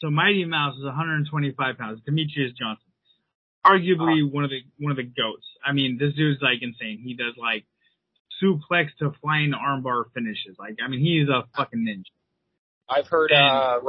[0.01, 2.89] so Mighty Mouse is 125 pounds, Demetrious Johnson,
[3.65, 5.45] arguably one of the one of the goats.
[5.65, 7.01] I mean, this dude's like insane.
[7.03, 7.65] He does like
[8.43, 10.57] suplex to flying armbar finishes.
[10.59, 12.11] Like, I mean, he's a fucking ninja.
[12.89, 13.79] I've heard And- uh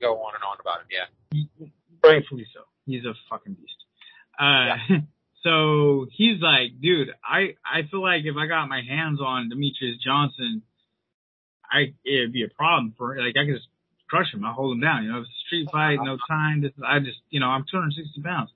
[0.00, 0.86] go on and on about him.
[0.90, 1.66] Yeah.
[2.08, 2.60] Rightfully so.
[2.86, 3.72] He's a fucking beast.
[4.38, 4.76] Uh,
[5.42, 10.00] so he's like, dude, I, I feel like if I got my hands on Demetrious
[10.04, 10.62] Johnson,
[11.70, 13.68] I, it'd be a problem for, like, I could just
[14.08, 14.44] crush him.
[14.44, 15.04] I hold him down.
[15.04, 16.62] You know, it's a street fight, no time.
[16.62, 18.50] This, I just, you know, I'm 260 pounds.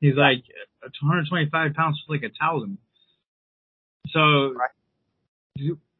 [0.00, 0.42] He's like,
[0.84, 2.78] uh, 225 pounds for like a thousand.
[4.10, 4.54] So,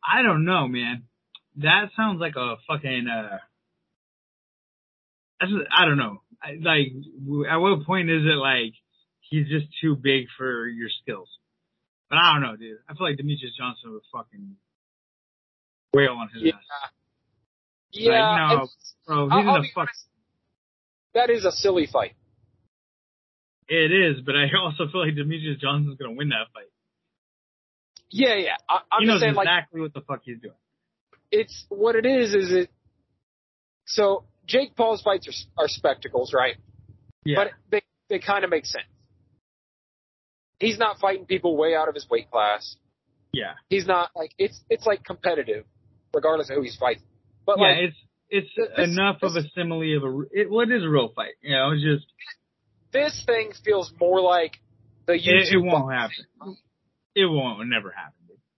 [0.03, 1.05] I don't know, man.
[1.57, 3.39] That sounds like a fucking, uh,
[5.41, 6.23] that's, I don't know.
[6.63, 6.93] Like,
[7.51, 8.75] at what point is it like
[9.31, 11.29] he's just too big for your skills?
[12.09, 12.79] But I don't know, dude.
[12.89, 14.57] I feel like Demetrious Johnson would fucking
[15.93, 16.53] wail on his Yeah.
[16.55, 16.91] ass.
[17.93, 18.11] Yeah.
[18.49, 18.69] no, and
[19.07, 19.77] Bro, he's I'll in a fuck.
[19.89, 20.07] honest,
[21.15, 22.15] that is a silly fight.
[23.69, 26.71] It is, but I also feel like Demetrious Johnson's gonna win that fight.
[28.11, 28.57] Yeah, yeah.
[28.69, 30.55] I, I'm he just knows saying, like, exactly what the fuck he's doing.
[31.33, 32.35] it's what it is.
[32.35, 32.71] Is it?
[33.87, 35.27] So Jake Paul's fights
[35.59, 36.57] are, are spectacles, right?
[37.25, 37.37] Yeah.
[37.37, 38.85] But they they kind of make sense.
[40.61, 42.77] He's not fighting people way out of his weight class.
[43.33, 43.55] yeah.
[43.69, 45.65] He's not like it's it's like competitive,
[46.15, 47.03] regardless of who he's fighting.
[47.45, 47.97] But yeah, like it's
[48.31, 50.23] it's this- enough of a simile of a.
[50.33, 51.35] It, what is a real fight?
[51.43, 52.07] You know, it's just
[52.93, 54.57] this thing feels more like
[55.07, 55.53] the it, YouTube.
[55.53, 56.57] it won't happen.
[57.15, 58.13] It won't never happen.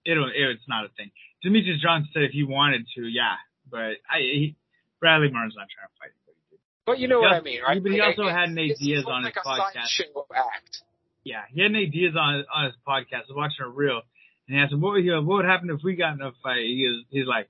[0.07, 0.29] It'll.
[0.29, 1.11] It, it's not a thing.
[1.45, 3.35] Demetrious Johnson said if he wanted to, yeah,
[3.71, 4.57] but I he,
[5.01, 6.63] Bradley Martin's not trying to fight anybody.
[6.87, 7.83] But you know He what also- I mean, right?
[7.83, 9.89] but he also it- had Nate Diaz on like his podcast.
[9.89, 10.83] show act.
[11.25, 13.29] Yeah, he had Nate Diaz on on his podcast.
[13.29, 14.01] I was watching a reel,
[14.47, 16.65] and he asked him, "What would, what would happen if we got in a fight?"
[16.65, 17.49] He was, he's like,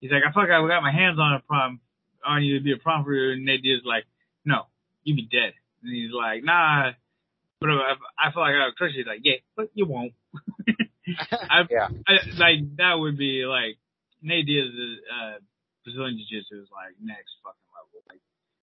[0.00, 1.80] he's like, "I fuck, I got my hands on a problem
[2.24, 4.04] on you to be a problem for you." And Nate Diaz like,
[4.44, 4.66] "No,
[5.04, 6.92] you'd be dead." And he's like, "Nah."
[7.62, 9.06] But if I feel like I would crush you.
[9.06, 10.18] He's like, yeah, but you won't.
[11.30, 11.86] I, yeah.
[12.10, 13.78] I, like that would be like
[14.18, 15.38] Nate Diaz's uh,
[15.86, 18.02] Brazilian Jiu-Jitsu is like next fucking level.
[18.10, 18.18] Like,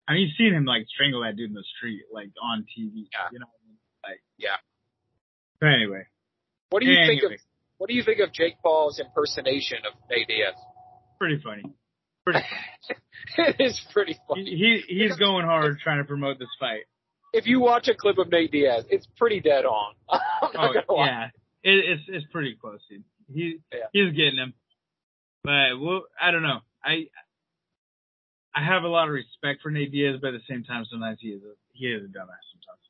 [0.10, 3.06] I mean, you've seen him like strangle that dude in the street, like on TV.
[3.14, 3.30] Yeah.
[3.30, 3.67] You know, what I?
[4.10, 4.58] Like Yeah.
[5.60, 6.04] But anyway,
[6.70, 7.32] What do you think of
[7.78, 10.56] what do you think of Jake Paul's impersonation of Nate Diaz?
[11.20, 11.64] pretty funny.
[12.26, 13.00] Pretty funny.
[13.50, 14.44] it is pretty funny.
[14.46, 16.84] he, he he's going hard trying to promote this fight.
[17.34, 19.94] If you watch a clip of Nate Diaz, it's pretty dead on.
[20.56, 20.74] Oh
[21.06, 21.26] yeah,
[21.64, 23.04] it, it's it's pretty close, dude.
[23.34, 23.88] He Yeah.
[23.92, 24.54] he's getting him,
[25.44, 26.60] but well, I don't know.
[26.84, 27.08] I
[28.56, 31.20] I have a lot of respect for Nate Diaz, but at the same time, sometimes
[31.22, 32.84] he is a he is a dumbass sometimes.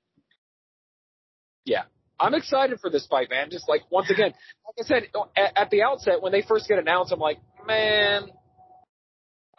[2.19, 3.49] I'm excited for this fight, man.
[3.51, 4.33] Just like once again,
[4.65, 5.03] like I said
[5.35, 7.37] at, at the outset when they first get announced, I'm like,
[7.67, 8.23] man,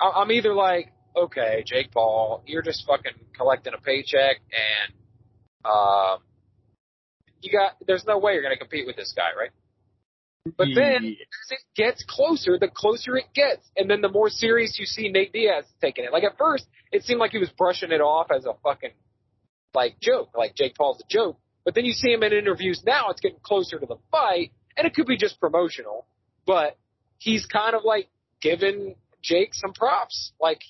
[0.01, 4.95] I- I'm either like, okay, Jake Paul, you're just fucking collecting a paycheck, and
[5.65, 6.19] um,
[7.41, 9.51] you got there's no way you're gonna compete with this guy, right?
[10.57, 11.11] But then Yeah.
[11.11, 15.09] as it gets closer, the closer it gets, and then the more serious you see
[15.11, 16.13] Nate Diaz taking it.
[16.13, 18.93] Like at first, it seemed like he was brushing it off as a fucking
[19.75, 21.39] like joke, like Jake Paul's a joke.
[21.69, 24.87] But then you see him in interviews now; it's getting closer to the fight, and
[24.87, 26.07] it could be just promotional.
[26.47, 26.79] But
[27.19, 28.09] he's kind of like
[28.41, 30.61] giving Jake some props, like.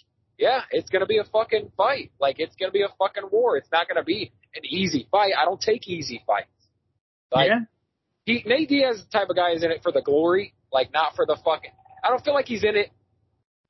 [0.40, 2.12] Yeah, it's gonna be a fucking fight.
[2.20, 3.56] Like it's gonna be a fucking war.
[3.56, 5.32] It's not gonna be an easy fight.
[5.36, 6.48] I don't take easy fights.
[7.32, 7.60] Like, yeah,
[8.24, 11.16] he Nate Diaz the type of guy is in it for the glory, like not
[11.16, 11.72] for the fucking.
[12.04, 12.90] I don't feel like he's in it.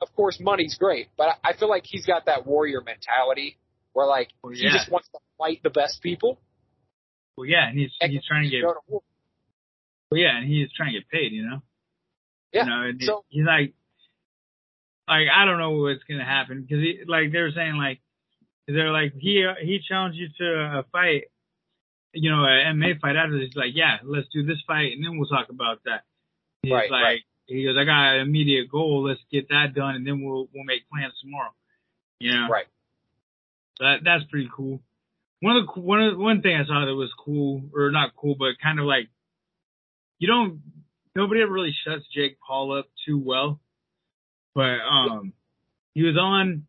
[0.03, 3.59] Of course, money's great, but I feel like he's got that warrior mentality
[3.93, 6.39] where like Well, he just wants to fight the best people.
[7.39, 9.03] Well, yeah, and he's he's trying to get to well,
[10.12, 11.62] yeah, and he's trying to get paid, you know.
[12.53, 12.64] Yeah.
[12.64, 13.74] You know, So- he's like,
[15.07, 18.01] like I don't know what's gonna happen because he like they were saying like
[18.66, 21.24] they're like he he challenged you to a fight,
[22.12, 23.49] you know, a MMA fight after this.
[23.49, 26.03] He's like, yeah, let's do this fight and then we'll talk about that.
[26.62, 27.20] He's Right, like, right.
[27.47, 29.05] he goes, I got an immediate goal.
[29.05, 31.55] Let's get that done and then we'll we'll make plans tomorrow.
[32.18, 32.66] You know, Right.
[33.80, 34.80] that that's pretty cool.
[35.41, 38.16] One of the one of the, one thing I saw that was cool or not
[38.16, 39.09] cool, but kind of like
[40.18, 40.61] you don't
[41.14, 43.61] nobody ever really shuts Jake Paul up too well,
[44.55, 45.32] but um
[45.95, 46.66] he was on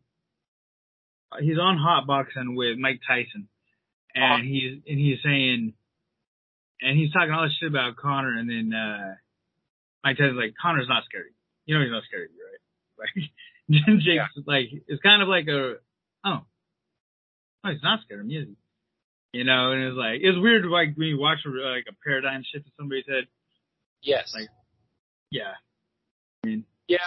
[1.40, 3.48] he's on hot boxing with Mike Tyson,
[4.14, 5.72] and he's and he's saying
[6.80, 9.14] and he's talking all this shit about Conor, and then uh
[10.04, 11.30] Mike Tyson's like Conor's not scary,
[11.66, 12.60] you know he's not scary, right?
[13.00, 13.30] Like
[14.00, 15.76] Jake's like it's kind of like a
[16.24, 16.40] oh
[17.64, 18.56] oh he's not scared of me.
[19.32, 22.66] You know, and it's like it's weird like when you watch like a paradigm shift
[22.66, 23.24] in somebody's head.
[24.02, 24.32] Yes.
[24.34, 24.48] Like-
[25.30, 25.54] Yeah,
[26.88, 26.98] yeah.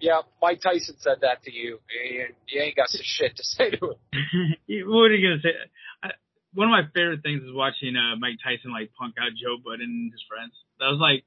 [0.00, 0.22] Yeah.
[0.42, 1.78] Mike Tyson said that to you.
[1.90, 3.94] And you ain't got some shit to say to him.
[4.90, 5.54] what are you gonna say?
[6.02, 6.10] I,
[6.54, 9.82] one of my favorite things is watching uh, Mike Tyson like punk out Joe Budden
[9.86, 10.54] and his friends.
[10.80, 11.24] That was like,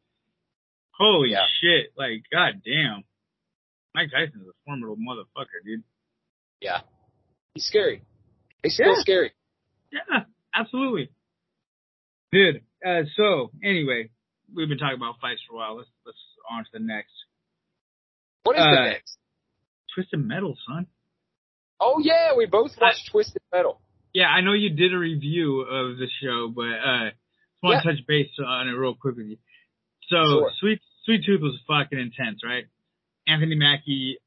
[0.97, 1.45] holy Yeah.
[1.61, 1.93] shit!
[1.95, 3.03] Like, god damn,
[3.95, 5.83] Mike Tyson is a formidable motherfucker, dude.
[6.59, 6.81] Yeah.
[7.53, 8.01] He's scary.
[8.63, 9.01] He's still Yeah.
[9.01, 9.31] scary.
[9.91, 11.09] Yeah, absolutely,
[12.31, 12.63] dude.
[12.85, 14.09] Uh, so anyway,
[14.53, 15.75] we've been talking about fights for a while.
[15.77, 16.17] Let's let's
[16.49, 17.11] on to the next.
[18.43, 19.17] What is Uh, the next?
[19.93, 20.87] Twisted Metal, son.
[21.79, 23.81] Oh yeah, we both watched Twisted Metal.
[24.13, 27.17] Yeah, I know you did a review of the show, but uh, just
[27.63, 29.37] want to touch base on it real quick with you.
[30.09, 30.51] So, Sure.
[30.59, 32.65] Sweet Sweet Tooth was fucking intense, right?
[33.27, 34.17] Anthony Mackie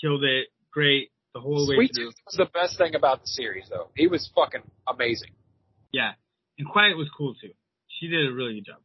[0.00, 2.06] killed it, great the whole way Sweet through.
[2.06, 3.90] Tooth was the best thing about the series, though.
[3.94, 5.32] He was fucking amazing.
[5.92, 6.12] Yeah,
[6.58, 7.50] and Quiet was cool too.
[7.88, 8.80] She did a really good job.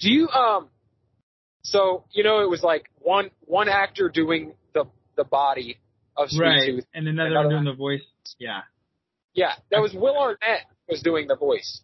[0.00, 0.68] Do you um?
[1.62, 4.84] So you know, it was like one one actor doing the
[5.16, 5.78] the body
[6.16, 6.84] of Sweet right, Tooth.
[6.94, 8.02] and another Another doing the voice.
[8.38, 8.60] Yeah.
[9.34, 11.82] Yeah, that was Will Arnett was doing the voice.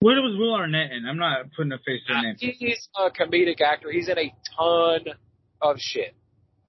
[0.00, 1.06] What was Will Arnett in?
[1.08, 2.34] I'm not putting a face to a name.
[2.38, 3.90] He's a comedic actor.
[3.90, 5.14] He's in a ton
[5.60, 6.16] of shit.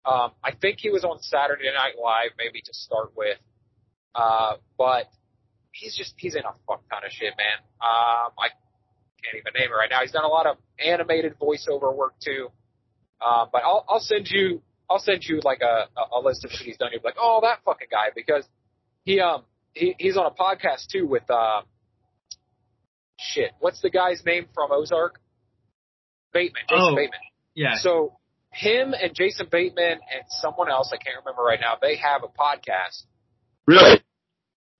[0.05, 3.37] Um, I think he was on Saturday Night Live, maybe to start with.
[4.13, 5.05] Uh, but
[5.71, 7.59] he's just he's in a fuck ton of shit, man.
[7.81, 8.49] Um, I
[9.23, 10.01] can't even name it right now.
[10.01, 12.49] He's done a lot of animated voiceover work too.
[13.25, 16.67] Uh, but I'll I'll send you I'll send you like a a, list of shit
[16.67, 16.89] he's done.
[16.91, 18.45] You'll be like, oh, that fucking guy, because
[19.05, 19.43] he um
[19.73, 21.63] he he's on a podcast too with um
[23.17, 23.51] shit.
[23.59, 25.19] What's the guy's name from Ozark?
[26.33, 26.95] Bateman, Jason Oh.
[26.95, 27.19] Bateman.
[27.55, 27.75] Yeah.
[27.77, 28.17] So
[28.53, 31.75] him and Jason Bateman and someone else I can't remember right now.
[31.81, 33.03] They have a podcast.
[33.67, 34.01] Really?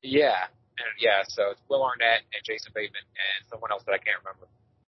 [0.02, 0.46] Yeah,
[0.78, 1.24] and yeah.
[1.28, 4.48] So it's Will Arnett and Jason Bateman and someone else that I can't remember.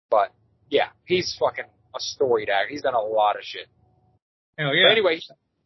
[0.10, 0.34] But
[0.70, 2.70] yeah, he's fucking a storied actor.
[2.70, 3.68] He's done a lot of shit.
[4.58, 5.20] Hell But anyway,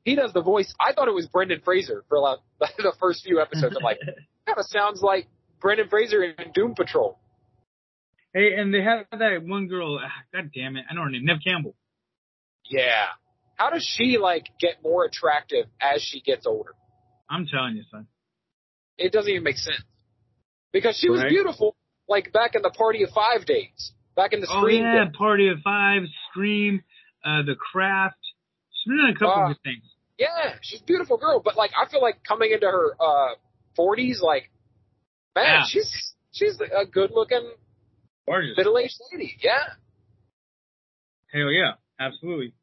[0.04, 0.74] he does the voice.
[0.80, 3.76] I thought it was Brendan Fraser for like the first few episodes.
[3.78, 4.00] I'm like,
[4.46, 5.28] kind of sounds like
[5.62, 7.20] Brendan Fraser in Doom Patrol.
[8.34, 10.00] hey, and they have that one girl.
[10.04, 11.26] ah, God damn it, I know her name.
[11.26, 11.76] Neve Campbell.
[12.70, 13.06] Yeah.
[13.56, 16.72] How does she like get more attractive as she gets older?
[17.30, 18.08] I'm telling you, son.
[18.98, 19.82] It doesn't even make sense.
[20.72, 21.76] Because she was beautiful,
[22.08, 25.16] like back in the Party of Five days, back in the Oh Scream yeah, days.
[25.18, 26.84] Party of Five, Scream,
[27.26, 28.16] uh, The Craft.
[28.72, 29.84] She's been in a couple Uh, good things.
[30.18, 33.36] Yeah, she's a beautiful girl, but like I feel like coming into her uh
[33.78, 34.52] 40s, like
[35.36, 35.64] man, Yeah.
[35.68, 37.52] she's she's a good looking
[38.28, 39.38] middle aged lady.
[39.42, 39.74] Yeah.
[41.34, 42.54] Hell yeah, absolutely.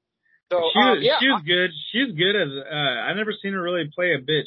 [0.51, 1.71] So she um, was yeah, she was good.
[1.93, 2.75] She's good as uh
[3.11, 4.47] I never seen her really play a bitch.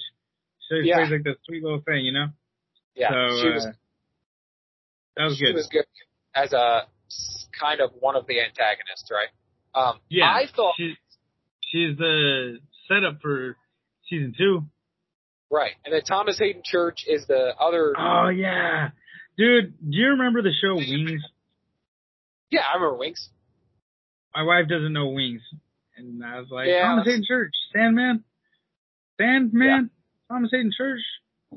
[0.70, 0.96] She Yeah.
[0.98, 2.28] plays like that sweet little thing, you know.
[2.96, 3.72] yeah, so she was uh,
[5.18, 5.52] that was she good.
[5.52, 5.86] She was good
[6.36, 6.88] as a
[7.60, 9.28] kind of one of the antagonists, right?
[9.76, 10.94] Um, yeah, I thought she,
[11.72, 13.58] she's the setup for
[14.10, 14.64] season two.
[15.52, 17.94] right, and then Thomas Haden Church is the other.
[17.98, 18.90] Oh yeah,
[19.38, 19.74] dude.
[19.82, 21.22] Do you remember the show Wings?
[22.52, 23.30] yeah, I remember Wings.
[24.34, 25.42] My wife doesn't know Wings,
[26.00, 26.82] and I was like, Yeah.
[26.88, 28.24] Thomas Haden Church, Sandman,
[29.20, 29.90] Sandman,
[30.32, 31.02] Thomas Haden Church.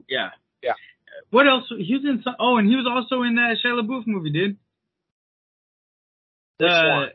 [0.08, 0.30] Yeah.
[0.62, 0.72] Yeah.
[1.30, 1.64] What else?
[1.70, 2.34] He was in some.
[2.40, 4.56] Oh, and he was also in that Shia LaBeouf movie, dude.
[6.58, 7.08] Which The one?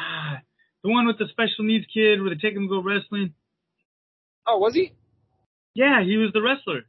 [0.00, 0.38] ah,
[0.82, 3.34] the one with the special needs kid where they take him to go wrestling.
[4.46, 4.92] Oh, was he?
[5.74, 6.82] Yeah, he was the wrestler.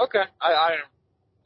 [0.00, 0.76] Okay, I I,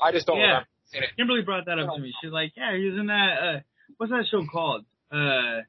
[0.09, 0.45] I just don't Yeah.
[0.47, 1.11] remember seeing it.
[1.17, 2.13] Kimberly brought that up to me.
[2.23, 3.37] She's like, yeah, he was in that.
[3.43, 3.61] Uh,
[3.99, 4.85] what's that show called?
[5.13, 5.63] Uh,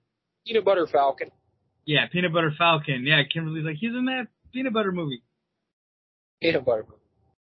[0.47, 1.29] Peanut Butter Falcon.
[1.89, 3.03] Yeah, Peanut Butter Falcon.
[3.03, 5.23] Yeah, Kimberly's like, he's in that peanut butter movie.
[6.39, 6.85] Peanut Butter.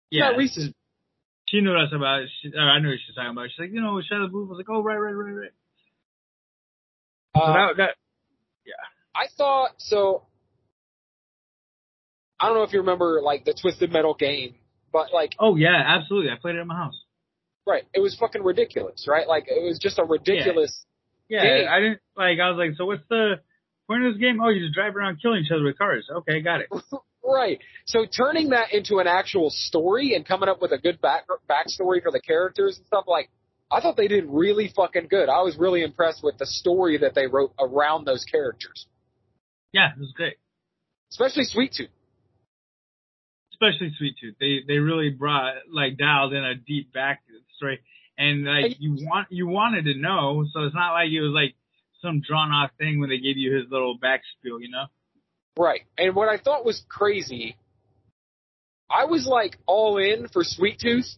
[0.09, 0.73] Yeah, Yeah, Reese's.
[1.49, 2.23] she knew what I was about.
[2.41, 3.49] She, I knew what she was talking about.
[3.51, 4.47] She's like, you know, Shia LaBeouf.
[4.47, 5.51] I was like, oh, right, right, right, right.
[7.37, 7.91] So Uh, that, that,
[8.65, 8.79] yeah.
[9.17, 10.27] I thought so.
[12.39, 14.55] I don't know if you remember like the Twisted Metal game,
[14.93, 16.31] but like Oh yeah, absolutely.
[16.31, 16.95] I played it at my house.
[17.67, 19.27] right, it was fucking ridiculous, right?
[19.27, 20.87] Like it was just a ridiculous.
[21.29, 21.67] Yeah, Dang.
[21.69, 22.39] I didn't like.
[22.39, 23.41] I was like, so what's the
[23.91, 24.41] point of this game?
[24.41, 26.09] Oh, you just drive around killing each other with cars.
[26.11, 26.69] Okay, got it.
[27.23, 27.61] Right.
[27.85, 32.03] So turning that into an actual story and coming up with a good back backstory
[32.03, 33.29] for the characters and stuff like
[33.71, 35.29] I thought they did really fucking good.
[35.29, 38.87] I was really impressed with the story that they wrote around those characters.
[39.73, 40.39] Yeah, it was great.
[41.13, 41.91] Especially Sweet Tooth.
[43.53, 44.35] Especially Sweet Tooth.
[44.41, 47.23] They they really brought like dialed in a deep back
[47.57, 47.81] story,
[48.17, 51.55] and like you want you wanted to know, so it's not like it was like
[52.03, 54.87] some drawn out thing when they gave you his little back spiel, you know.
[55.57, 55.83] Right.
[55.99, 57.57] And what I thought was crazy,
[58.91, 61.17] I was like all in for Sweet Tooth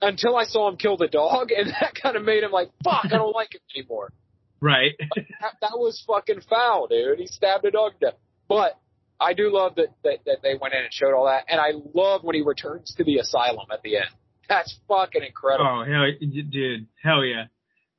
[0.00, 3.04] until I saw him kill the dog, and that kind of made him like, fuck,
[3.04, 4.12] I don't like him anymore.
[4.64, 4.92] Right.
[5.16, 7.18] That, that was fucking foul, dude.
[7.18, 8.18] He stabbed a dog to death.
[8.48, 8.78] But
[9.18, 11.72] I do love that, that that they went in and showed all that, and I
[11.94, 14.06] love when he returns to the asylum at the end.
[14.48, 15.66] That's fucking incredible.
[15.66, 17.46] oh hell, dude, hell yeah.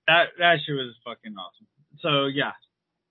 [0.07, 1.67] That that shit was fucking awesome.
[2.03, 2.51] So yeah,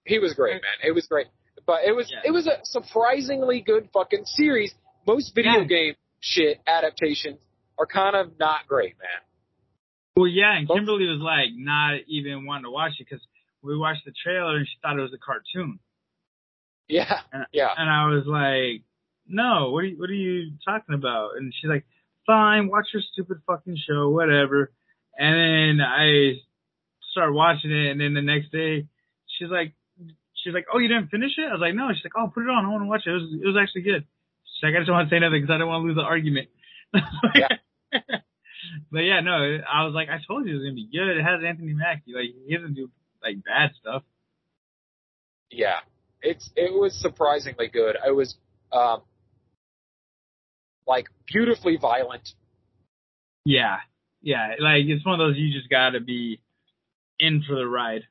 [0.05, 0.79] He was great, man.
[0.85, 1.27] It was great.
[1.67, 2.21] But it was Yeah.
[2.25, 4.75] it was a surprisingly good fucking series.
[5.07, 5.65] Most video Yeah.
[5.65, 7.41] game shit adaptations
[7.79, 9.21] are kind of not great, man.
[10.17, 13.25] Well, yeah, and Kimberly was like not even wanting to watch it because
[13.63, 15.79] we watched the trailer and she thought it was a cartoon,
[16.89, 17.73] Yeah, and, yeah.
[17.77, 18.83] and I was like,
[19.27, 21.87] "No, what are you, what are you talking about?" And she's like,
[22.27, 24.71] "Fine, watch your stupid fucking show, whatever."
[25.19, 26.41] And then I
[27.13, 28.89] started watching it, and then the next day,
[29.39, 29.73] she's like,
[30.43, 32.43] "She's like, oh, you didn't finish it?" I was like, "No." She's like, "Oh, put
[32.45, 32.67] it on.
[32.67, 33.11] I want to watch it.
[33.11, 34.05] It was, it was actually good."
[34.45, 35.97] She's like, "I just don't want to say nothing because I don't want to lose
[35.97, 36.49] the argument."
[38.93, 41.17] But yeah, no, I was like, I told you it was gonna be good.
[41.17, 42.13] It has Anthony Mackie.
[42.13, 42.91] Like he doesn't do
[43.23, 44.03] like bad stuff.
[45.51, 45.81] Yeah,
[46.21, 47.97] it's it was surprisingly good.
[48.07, 48.37] It was
[48.71, 49.01] um,
[50.87, 52.29] like beautifully violent.
[53.47, 53.79] Yeah,
[54.21, 54.57] yeah.
[54.61, 56.42] Like it's one of those you just gotta be
[57.23, 58.03] in for the ride.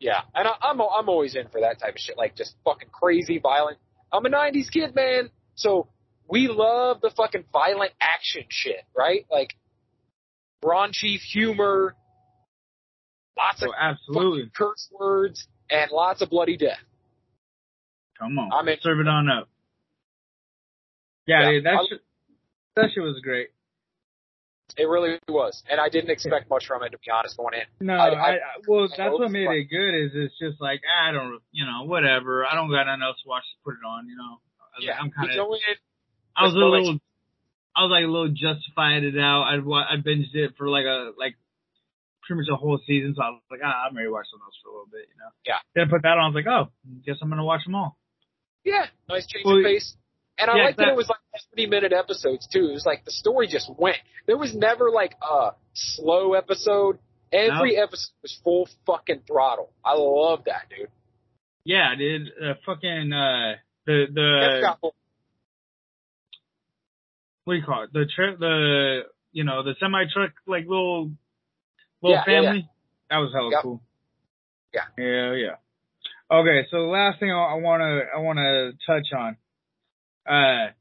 [0.00, 2.90] Yeah, and I, I'm I'm always in for that type of shit, like just fucking
[2.92, 3.78] crazy violent.
[4.12, 5.88] I'm a '90s kid, man, so
[6.28, 9.26] we love the fucking violent action shit, right?
[9.30, 9.54] Like
[10.64, 11.96] raunchy humor,
[13.36, 16.78] lots of oh, absolutely, curse words, and lots of bloody death.
[18.18, 18.76] come on, I'm in.
[18.82, 19.48] serve it on up.
[21.26, 22.00] Yeah, Yeah, dude, that I- shit,
[22.76, 23.48] that shit was great.
[24.76, 27.86] It really was, and I didn't expect much from it to be honest going in.
[27.86, 29.94] No, I- I, I- I well, I that's what made it good.
[29.94, 32.44] Is it's just like I don't, you know, whatever.
[32.44, 33.42] I don't got nothing else to watch.
[33.42, 34.38] To put it on, you know.
[34.60, 35.46] I yeah, like, I'm kind of.
[36.36, 36.98] I was a little,
[37.74, 39.48] I was like a little justified it out.
[39.64, 41.34] Wa- I binged it for like a like
[42.22, 44.44] pretty much a whole season, so I was like, ah, I'm ready to watch something
[44.44, 45.30] else for a little bit, you know.
[45.46, 45.58] Yeah.
[45.74, 46.24] Then I put that on.
[46.24, 46.68] I was like, oh,
[47.04, 47.96] guess I'm gonna watch them all.
[48.64, 49.96] Yeah, nice change Well, of pace.
[50.38, 51.18] And I yeah, like that that- it was like
[51.56, 52.68] 30 minute episodes too.
[52.70, 53.96] It was like the story just went.
[54.26, 56.98] There was never like a slow episode.
[57.32, 59.70] Every episode was full fucking throttle.
[59.84, 60.88] I love that, dude.
[61.64, 62.28] Yeah, dude.
[62.28, 64.76] Uh, fucking uh, the the
[67.44, 67.92] what do you call it?
[67.92, 69.00] The tra- the
[69.32, 71.10] you know the semi truck like little
[72.02, 72.68] little Yeah, yeah, family.
[73.10, 73.62] That was hella Yep.
[73.62, 73.82] cool.
[74.72, 74.82] Yeah.
[74.98, 75.56] Yeah, yeah.
[76.30, 79.36] Okay, so the last thing I want to I want to touch on.
[80.28, 80.72] Uh,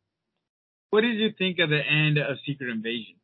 [0.90, 3.16] what did you think of the end of Secret Invasion?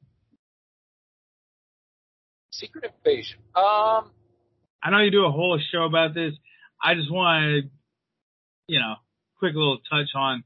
[2.51, 3.39] Secret Invasion.
[3.55, 4.11] Um,
[4.81, 6.33] I know you do a whole show about this.
[6.81, 7.69] I just want to,
[8.67, 8.95] you know,
[9.39, 10.43] quick little touch on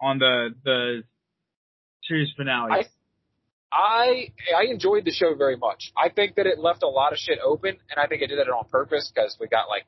[0.00, 1.02] on the the
[2.08, 2.72] series finale.
[2.72, 2.84] I
[3.72, 5.92] I I enjoyed the show very much.
[5.96, 8.38] I think that it left a lot of shit open, and I think it did
[8.38, 9.86] it on purpose because we got like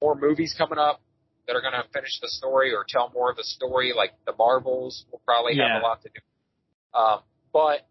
[0.00, 1.00] more movies coming up
[1.46, 3.92] that are going to finish the story or tell more of the story.
[3.96, 5.74] Like the Marvels will probably Yeah.
[5.74, 6.98] have a lot to do.
[6.98, 7.20] Um,
[7.52, 7.86] but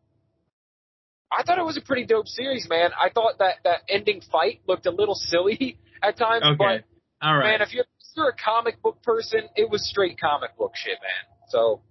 [1.32, 2.92] I thought it was a pretty dope series, man.
[3.00, 6.84] I thought that that ending fight looked a little silly at times, okay, but
[7.26, 10.58] all right, man, if you're, if you're a comic book person, it was straight comic
[10.58, 11.38] book shit, man.
[11.50, 11.82] So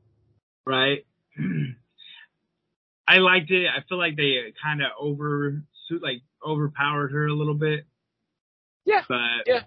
[0.66, 1.04] right.
[3.08, 3.66] I liked it.
[3.66, 5.62] I feel like they kind of over
[6.00, 7.84] like overpowered her a little bit.
[8.84, 9.60] Yeah, But yeah.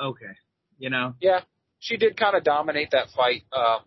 [0.00, 0.32] Okay.
[0.78, 1.14] You know.
[1.20, 1.40] Yeah,
[1.78, 3.42] she did kind of dominate that fight.
[3.52, 3.80] Um,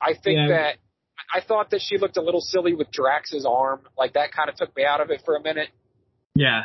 [0.00, 0.48] I think Yeah.
[0.48, 0.76] that
[1.34, 3.80] I thought that she looked a little silly with Drax's arm.
[3.98, 5.68] Like that kind of took me out of it for a minute.
[6.34, 6.64] Yeah.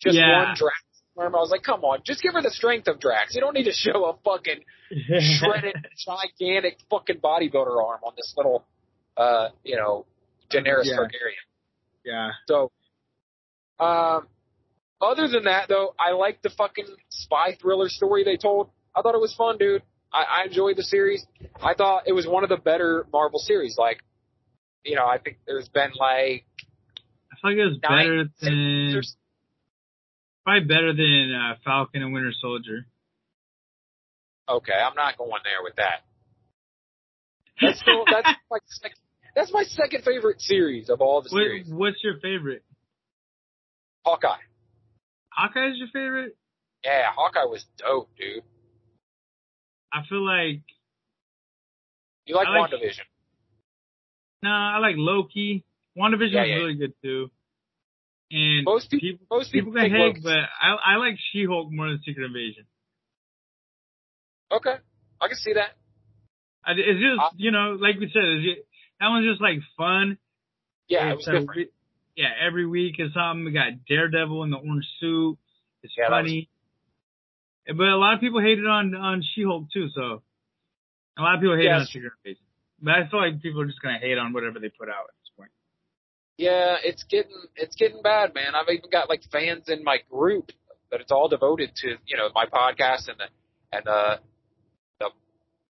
[0.00, 0.44] Just Yeah.
[0.46, 0.82] one Drax
[1.18, 1.34] arm.
[1.34, 3.34] I was like, come on, just give her the strength of Drax.
[3.34, 4.64] You don't need to show a fucking
[5.38, 8.64] shredded, gigantic fucking bodybuilder arm on this little,
[9.16, 10.06] uh, you know,
[10.50, 10.96] Daenerys Yeah.
[10.96, 11.46] Targaryen.
[12.04, 12.30] yeah.
[12.46, 12.70] So,
[13.80, 14.28] um,
[15.00, 18.70] Other than that, though, I like the fucking spy thriller story they told.
[18.94, 19.82] I thought it was fun, dude.
[20.12, 21.26] I, I enjoyed the series.
[21.62, 23.76] I thought it was one of the better Marvel series.
[23.76, 23.98] Like,
[24.84, 26.44] you know, I think there's been like
[27.30, 29.02] I feel like it was better than
[30.44, 32.86] probably better than uh, Falcon and Winter Soldier.
[34.48, 36.04] Okay, I'm not going there with that.
[37.60, 38.98] That's still that's my second,
[39.34, 41.66] that's my second favorite series of all the What, series.
[41.68, 42.62] what's your favorite?
[44.04, 44.38] Hawkeye.
[45.36, 46.36] Hawkeye's your favorite?
[46.84, 48.42] Yeah, Hawkeye was dope, dude.
[49.92, 50.62] I feel like
[52.26, 53.06] You like, I like- WandaVision?
[54.42, 55.64] no, I like Loki.
[55.96, 56.56] WandaVision Yeah, was yeah.
[56.56, 57.30] really good too.
[58.30, 61.88] And Most people, people, most people, people can hate, but I I like She-Hulk more
[61.88, 62.66] than Secret Invasion.
[64.50, 64.76] okay,
[65.20, 65.70] I can see that.
[66.64, 68.62] I, it's just I- you know, like we said, it's ju-
[69.00, 70.18] that one's just like fun.
[70.88, 71.70] Yeah, it was different.
[72.16, 73.44] Yeah, every week is something.
[73.44, 75.38] We got Daredevil in the orange suit.
[75.82, 76.48] It's Yeah, that was- funny.
[77.68, 79.88] But a lot of people hated on on She-Hulk too.
[79.90, 80.22] So
[81.18, 81.80] a lot of people hate Yes.
[81.80, 82.44] on Secret Invasion.
[82.80, 85.14] But I feel like people are just gonna hate on whatever they put out at
[85.20, 85.50] this point.
[86.38, 88.54] Yeah, it's getting it's getting bad, man.
[88.54, 90.52] I've even got like fans in my group
[90.90, 93.28] that it's all devoted to you know my podcast and the
[93.72, 94.18] and uh,
[95.00, 95.10] the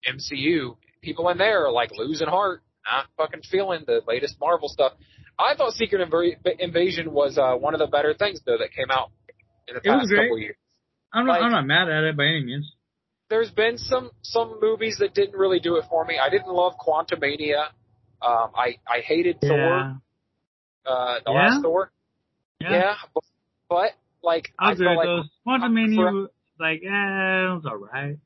[0.06, 0.76] the MCU.
[1.02, 4.94] People in there are like losing heart, not fucking feeling the latest Marvel stuff.
[5.40, 8.92] I thought Secret Inv- Invasion was uh, one of the better things though that came
[8.92, 9.10] out
[9.68, 10.56] in the It past couple years.
[11.14, 12.72] I'm not Like- I'm not mad at it by any means.
[13.30, 16.20] There's been some some movies that didn't really do it for me.
[16.20, 17.68] I didn't love Quantumania.
[18.22, 19.94] Um, I I hated Thor, Yeah.
[20.86, 21.38] uh, the Yeah?
[21.38, 21.92] last Thor.
[22.62, 22.72] Yeah.
[22.72, 23.24] Yeah, but,
[23.70, 25.30] but like I I feel like those.
[25.48, 26.30] Quantumania, Forever- was
[26.60, 28.18] like, eh, it was alright.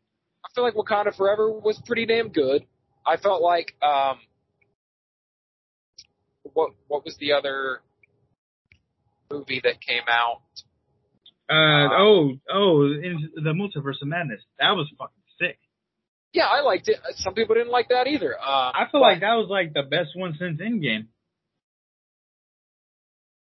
[0.46, 2.66] I feel like Wakanda Forever was pretty damn good.
[3.06, 4.20] I felt like um
[6.54, 7.82] what what was the other
[9.32, 10.42] movie that came out?
[11.50, 14.42] Uh, Uh, oh, oh, in the Multiverse of Madness.
[14.60, 15.58] That was fucking sick.
[16.34, 16.98] Yeah, I liked it.
[17.16, 18.36] Some people didn't like that either.
[18.38, 21.08] Uh, I feel like that was like the best one since Endgame.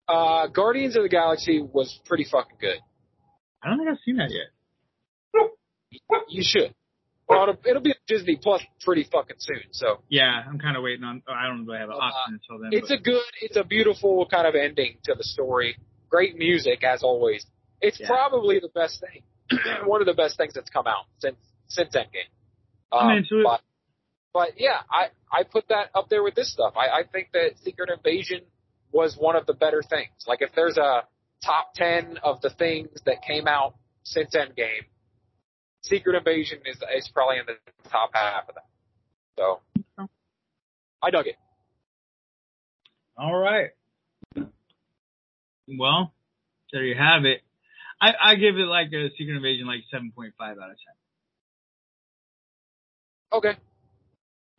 [0.07, 2.79] uh, Guardians of the Galaxy was pretty fucking good.
[3.63, 5.49] I don't think I've seen that yet.
[6.29, 6.73] You should.
[7.27, 9.63] Well, it'll, it'll be Disney Plus pretty fucking soon.
[9.71, 11.23] So Yeah, I'm kind of waiting on.
[11.27, 12.69] Oh, I don't really have an Uh, until then.
[12.73, 15.77] it's but- a good, it's a beautiful kind of ending to the story.
[16.09, 17.45] Great music as always.
[17.79, 18.07] It's Yeah.
[18.07, 19.23] probably the best thing,
[19.85, 21.37] one of the best things that's come out since
[21.67, 22.27] since Endgame.
[22.91, 23.43] I'm Um, into it.
[23.43, 23.61] But,
[24.33, 26.73] but yeah, I I put that up there with this stuff.
[26.75, 28.41] I, I think that Secret Invasion
[28.91, 30.11] was one of the better things.
[30.27, 31.03] Like if there's a
[31.45, 34.83] top ten of the things that came out since Endgame,
[35.81, 38.65] Secret Invasion is is probably in the top half of that.
[39.37, 39.61] So
[41.01, 41.35] I dug it.
[43.17, 43.71] All right.
[45.67, 46.13] Well,
[46.71, 47.41] there you have it.
[48.01, 50.69] I, I give it like a Secret Invasion like 7.5 out of 10.
[53.33, 53.57] Okay.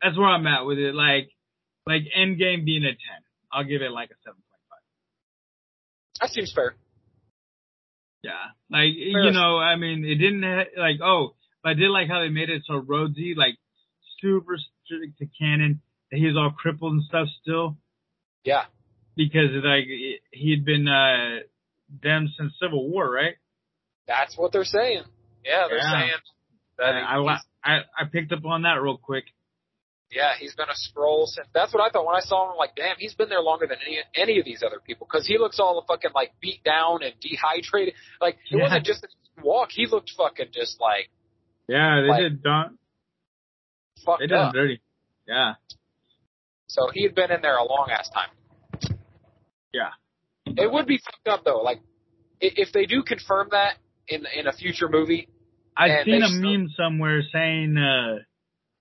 [0.01, 0.95] That's where I'm at with it.
[0.95, 1.29] Like,
[1.85, 2.97] like Endgame being a 10.
[3.51, 4.33] I'll give it like a 7.5.
[6.21, 6.75] That seems fair.
[8.23, 8.31] Yeah.
[8.71, 9.23] Like, Fair.
[9.25, 12.29] you know, I mean, it didn't ha- like, oh, but I did like how they
[12.29, 13.55] made it so Rhodey's, like,
[14.21, 17.77] super strict to canon, that he all crippled and stuff still.
[18.43, 18.63] Yeah.
[19.15, 19.85] Because, like,
[20.31, 21.39] he'd been, uh,
[22.01, 23.35] them since Civil War, right?
[24.07, 25.03] That's what they're saying.
[25.45, 25.91] Yeah, they're Yeah.
[25.91, 26.11] saying
[26.77, 27.29] that I, he's,
[27.63, 29.25] I, I, I picked up on that real quick.
[30.13, 31.47] Yeah, he's been a Skrull since.
[31.53, 32.51] That's what I thought when I saw him.
[32.51, 35.25] I'm like, damn, he's been there longer than any any of these other people because
[35.25, 37.95] he looks all fucking like beat down and dehydrated.
[38.21, 38.63] Like it Yeah.
[38.63, 41.09] wasn't just could walk; he looked fucking just like
[41.67, 42.77] Yeah, they Like- did Don,
[44.05, 44.53] fucked they did him up.
[44.53, 44.81] dirty.
[45.27, 45.53] Yeah.
[46.67, 48.97] So he had been in there a long ass time.
[49.73, 49.91] Yeah.
[50.45, 51.61] It would be fucked up though.
[51.61, 51.79] Like
[52.41, 55.29] if they do confirm that in in a future movie,
[55.75, 58.19] I've seen a still- meme somewhere saying, uh,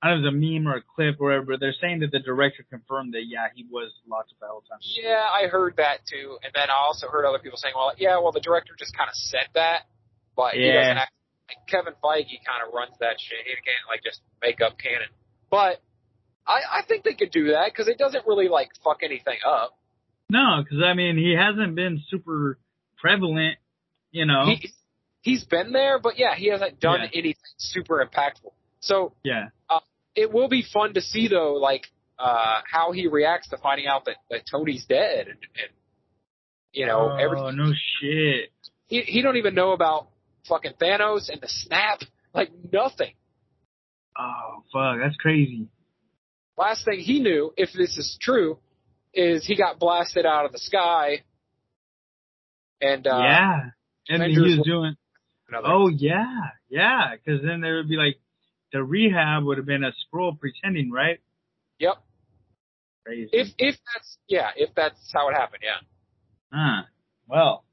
[0.03, 1.79] I don't know if it was a meme or a clip or whatever, but they're
[1.81, 4.81] saying that the director confirmed that, yeah, he was locked up the whole time.
[4.83, 8.19] Yeah, I heard that too, and then I also heard other people saying, "Well, yeah,
[8.19, 9.87] well, the director just kind of said that,
[10.35, 11.13] but he doesn't." Act,
[11.49, 13.39] like Kevin Feige kind of runs that shit.
[13.47, 15.09] He can't like just make up canon.
[15.51, 15.81] But
[16.47, 19.79] I, I think they could do that because it doesn't really like fuck anything up.
[20.31, 22.59] No, because, I mean, he hasn't been super
[22.99, 23.59] prevalent,
[24.11, 24.47] you know?
[24.47, 24.73] He
[25.21, 27.09] he's been there, but yeah, he hasn't done Yeah.
[27.13, 28.53] anything super impactful.
[28.81, 29.49] So yeah.
[30.15, 31.87] It will be fun to see though, like
[32.19, 35.71] uh how he reacts to finding out that, that Tony's dead and, and
[36.73, 37.45] you know everything.
[37.45, 37.57] oh, everything.
[37.57, 38.51] no shit.
[38.87, 40.09] he, he don't even know about
[40.49, 42.01] fucking Thanos and the snap,
[42.35, 43.15] like nothing.
[44.19, 45.69] Oh, fuck, that's crazy.
[46.57, 48.59] Last thing he knew, if this is true,
[49.15, 51.23] is he got blasted out of the sky,
[52.81, 53.61] and uh, yeah.
[54.09, 54.97] And Avengers he was doing.
[55.49, 55.69] another.
[55.69, 57.13] Oh yeah, yeah.
[57.15, 58.17] Because then there would be like
[58.73, 61.21] the rehab would have been a Skrull pretending, right?
[61.79, 61.95] Yep.
[63.05, 63.29] Crazy.
[63.33, 65.81] If if that's yeah, if that's how it happened, yeah.
[66.53, 66.83] Huh.
[67.29, 67.65] Well.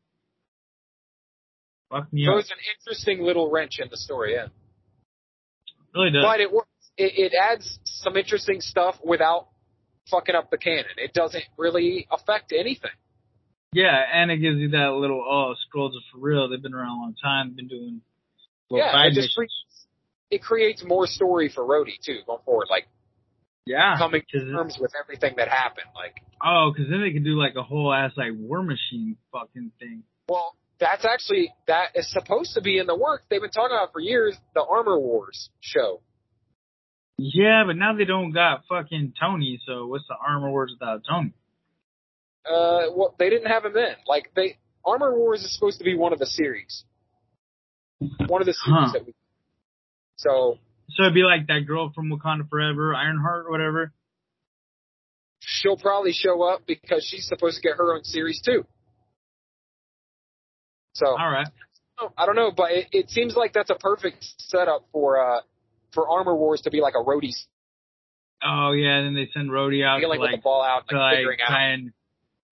[1.89, 2.39] Fuck me So up.
[2.39, 4.47] it's an interesting little wrench in the story, yeah.
[5.95, 6.24] really does.
[6.24, 6.68] But it works.
[6.97, 9.47] It, it adds some interesting stuff without
[10.12, 10.86] fucking up the canon.
[10.97, 12.91] It doesn't really affect anything.
[13.72, 16.50] Yeah, and it gives you that little oh, Skrulls are for real.
[16.50, 17.56] They've been around a long time.
[17.56, 18.02] Been doing
[18.70, 19.79] little yeah, side it just missions.
[20.32, 22.88] It creates more story for Rhodey too going forward, like
[23.66, 23.96] yeah.
[23.98, 25.88] coming to terms with everything that happened.
[25.96, 29.72] Like, Oh, because then they could do like a whole ass like War Machine fucking
[29.80, 30.04] thing.
[30.30, 33.24] well, that's actually that is supposed to be in the works.
[33.30, 36.02] They've been talking about for years the Armor Wars show.
[37.18, 39.60] Yeah, but now they don't got fucking Tony.
[39.68, 41.34] So what's the Armor Wars without Tony?
[42.46, 43.96] Uh, well, they didn't have him then.
[44.08, 46.86] Like they Armor Wars is supposed to be one of the series,
[48.28, 48.92] one of the series Huh.
[48.94, 49.14] that we.
[50.20, 50.59] So
[50.89, 53.93] So it'd be like that girl from Wakanda Forever, Ironheart or whatever.
[55.39, 58.65] she'll probably show up because she's supposed to get her own series too.
[60.93, 61.47] So All right.
[62.17, 65.41] I don't know, but it, it seems like that's a perfect setup for uh
[65.93, 67.34] for Armor Wars to be like a Rhodey
[68.41, 70.88] Oh yeah, and then they send Rhodey out to dealing with like the ball out,
[70.89, 71.91] to like like try and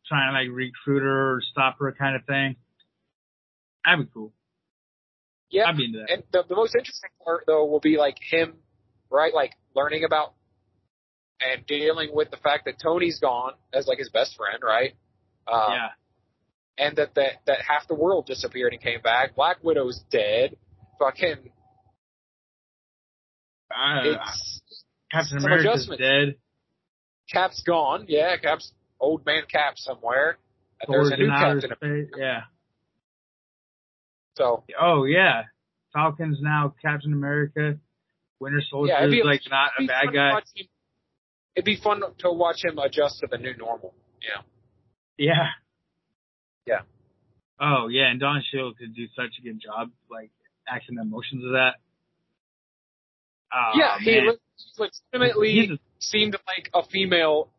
[0.08, 2.56] try and like recruit her or stop her kind of thing.
[3.86, 4.34] That'd be cool.
[5.50, 6.14] Yeah, be into that.
[6.14, 8.56] and the, the most interesting part though will be like him,
[9.10, 9.34] right?
[9.34, 10.34] Like learning about
[11.40, 14.94] and dealing with the fact that Tony's gone as like his best friend, right?
[15.48, 15.88] Um, yeah.
[16.86, 19.36] and that, that that half the world disappeared and came back.
[19.36, 20.58] Black Widow's dead.
[21.00, 21.52] Fucking,
[23.70, 26.36] Uh, it's Captain America's dead.
[27.32, 28.06] Cap's gone.
[28.08, 30.38] Yeah, Cap's old man Cap somewhere.
[30.82, 32.10] And there's a new Captain.
[32.18, 32.42] Yeah.
[34.38, 35.44] So Oh yeah.
[35.94, 37.80] Falcon's now Captain America.
[38.40, 40.30] Winter Soldier yeah, it'd is be like not a bad guy.
[40.56, 40.68] him-
[41.56, 43.96] It'd be fun to watch him adjust to the new normal.
[44.22, 44.44] Yeah.
[45.18, 45.48] Yeah.
[46.68, 46.82] Yeah.
[47.60, 50.30] Oh yeah, and Don Cheadle could do such a good job, like
[50.68, 51.76] acting the emotions of that.
[53.52, 54.28] Oh, yeah, he man.
[54.28, 54.38] le-
[55.14, 57.50] legitimately a- seemed like a female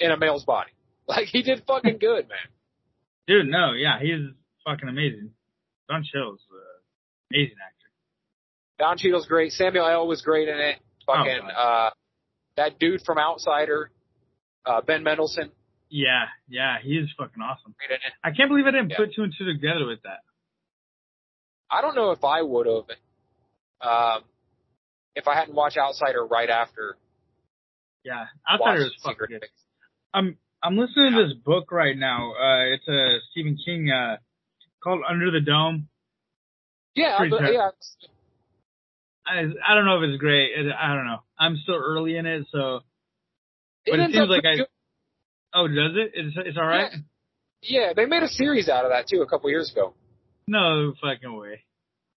[0.00, 0.70] in a male's body.
[1.08, 2.48] Like he did fucking good, man.
[3.28, 4.26] dude, no, yeah, he's
[4.64, 5.30] fucking amazing.
[5.88, 6.56] Don Cheadle's uh,
[7.30, 7.90] amazing actor.
[8.78, 9.52] Don Cheadle's great.
[9.52, 10.06] Samuel L.
[10.06, 10.76] was great in it.
[11.06, 11.90] Fucking Oh, uh,
[12.56, 13.90] that dude from Outsider,
[14.64, 15.52] uh, Ben Mendelsohn,
[15.88, 17.74] Yeah, yeah, he is fucking awesome.
[17.78, 18.12] great in it.
[18.24, 18.96] I can't believe I didn't Yeah.
[18.96, 20.20] put two and two together with that.
[21.70, 22.90] I don't know if I would have,
[23.80, 24.24] um,
[25.14, 26.96] if I hadn't watched Outsider right after.
[28.04, 29.40] Yeah, Outsider is fucking Secret good.
[29.42, 29.66] Things.
[30.14, 32.32] I'm I'm listening to this book right now.
[32.32, 34.16] Uh, it's a Stephen King uh,
[34.86, 35.88] called Under the Dome.
[36.94, 37.70] Yeah, yeah.
[39.26, 40.52] I I don't know if it's great.
[40.56, 41.18] It, I don't know.
[41.38, 42.80] I'm still early in it, so
[43.84, 44.66] But it ends seems like I- good.
[45.54, 46.12] oh, does it?
[46.14, 46.92] It's it's all right.
[47.62, 49.94] Yeah, they made a series out of that too a couple years ago.
[50.46, 51.64] No fucking way.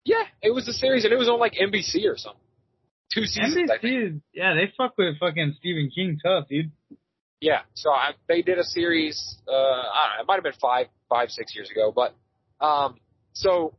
[0.03, 2.41] Yeah, it was a series, and it was on like NBC or something.
[3.13, 3.93] Two seasons, I think.
[3.93, 6.71] NBC, yeah, they fuck with fucking Stephen King tough, dude.
[7.39, 9.37] Yeah, so I, they did a series.
[9.47, 12.15] Uh, I don't know, it might have been five, five, six years ago, but
[12.59, 12.95] um,
[13.33, 13.75] so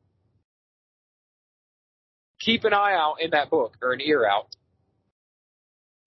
[2.40, 4.48] keep an eye out in that book or an ear out.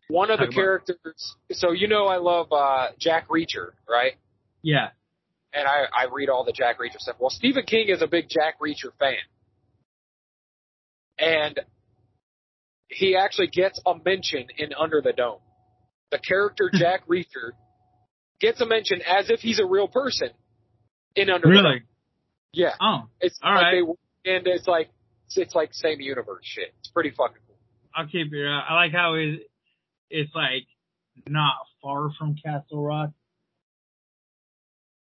[0.08, 1.36] One of the characters.
[1.52, 4.14] So you know I love uh, Jack Reacher, right?
[4.62, 4.90] Yeah.
[5.54, 7.16] And I, I read all the Jack Reacher stuff.
[7.20, 9.16] Well, Stephen King is a big Jack Reacher fan,
[11.18, 11.60] and
[12.88, 15.40] he actually gets a mention in Under the Dome.
[16.12, 17.52] The character Jack Reacher
[18.40, 20.30] gets a mention as if he's a real person
[21.16, 21.88] in Under the Dome.
[22.54, 23.84] Yeah, Oh, it's All like right.
[24.26, 24.90] they and it's like
[25.36, 26.74] it's like same universe shit.
[26.80, 27.56] It's pretty fucking cool.
[27.96, 28.46] I'll keep it.
[28.46, 29.50] I like how it,
[30.10, 30.68] it's like
[31.28, 33.12] not far from Castle Rock.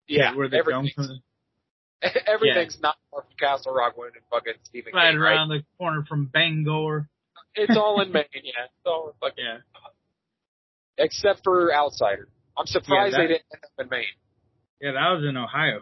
[0.08, 1.20] Yeah, where the dome everything's, comes
[2.28, 5.34] everything's not far from Castle Rock when in fucking Stephen right King, right?
[5.34, 7.08] around the corner from Bangor.
[7.56, 8.66] It's all in Maine, yeah.
[8.66, 9.60] It's all in fucking Yeah.
[10.98, 12.28] except for Outsider.
[12.58, 14.06] I'm surprised Yeah, that- they didn't end up in Maine.
[14.82, 15.82] Yeah, that was in Ohio.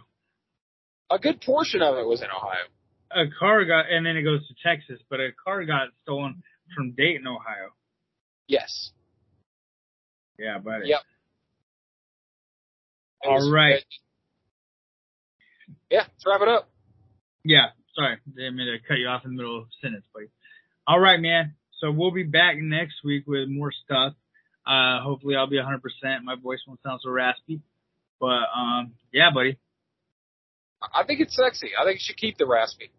[1.11, 2.63] A good portion of it was in Ohio.
[3.11, 6.41] A car got, and then it goes to Texas, but a car got stolen
[6.75, 7.71] from Dayton, Ohio.
[8.47, 8.91] Yes.
[10.39, 11.01] Yeah, but Yep.
[13.23, 13.75] It All was- right.
[13.75, 13.85] it-
[15.91, 16.69] yeah, let's wrap it up.
[17.43, 20.23] Yeah, sorry, didn't mean to cut you off in the middle of a sentence, but
[20.87, 21.55] all right, man.
[21.79, 24.13] So we'll be back next week with more stuff.
[24.65, 26.23] Uh, hopefully I'll be 100%.
[26.23, 27.61] My voice won't sound so raspy,
[28.19, 29.57] but um, yeah, buddy.
[30.81, 31.69] I think it's sexy.
[31.79, 32.91] I think you should keep the raspy.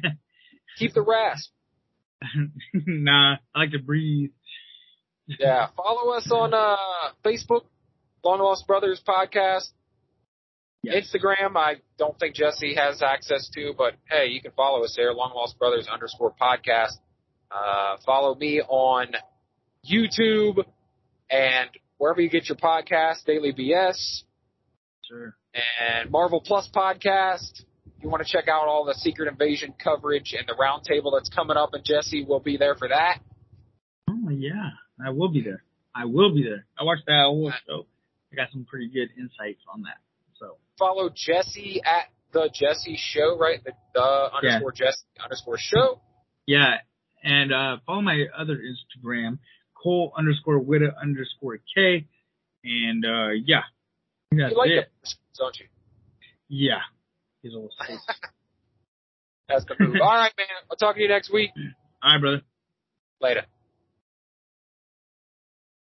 [0.78, 1.50] keep the rasp.
[2.72, 4.30] nah, I like to breathe.
[5.26, 6.76] Yeah, follow us on uh,
[7.24, 7.62] Facebook,
[8.24, 9.70] Long Lost Brothers Podcast.
[10.82, 11.12] Yes.
[11.14, 15.12] Instagram, I don't think Jesse has access to, but hey, you can follow us there,
[15.12, 16.92] Long Lost Brothers underscore podcast.
[17.50, 19.08] Uh, follow me on
[19.90, 20.64] YouTube
[21.28, 24.22] and wherever you get your podcast, Daily BS
[25.08, 25.36] Sure.
[25.80, 27.62] And Marvel Plus podcast.
[28.02, 31.56] You want to check out all the Secret Invasion coverage and the roundtable that's coming
[31.56, 33.20] up, and Jesse will be there for that.
[34.08, 34.70] Oh yeah,
[35.04, 35.62] I will be there.
[35.94, 36.66] I will be there.
[36.78, 37.86] I watched that whole show.
[38.32, 39.96] I got some pretty good insights on that.
[40.38, 43.62] So Follow Jesse at the Jesse Show, right?
[43.64, 46.00] The, the underscore Jesse underscore show.
[46.46, 46.74] yeah,
[47.24, 49.38] and uh follow my other Instagram,
[49.82, 52.06] Cole underscore Witta underscore K,
[52.62, 53.62] and uh yeah,
[54.38, 54.90] that's You like it.
[55.02, 55.66] the don't you?
[56.48, 56.78] Yeah,
[57.42, 57.70] he's a little.
[59.48, 59.96] That's the move.
[60.02, 60.46] All right, man.
[60.70, 61.50] I'll talk to you next week.
[62.02, 62.42] All right, brother.
[63.20, 63.44] Later.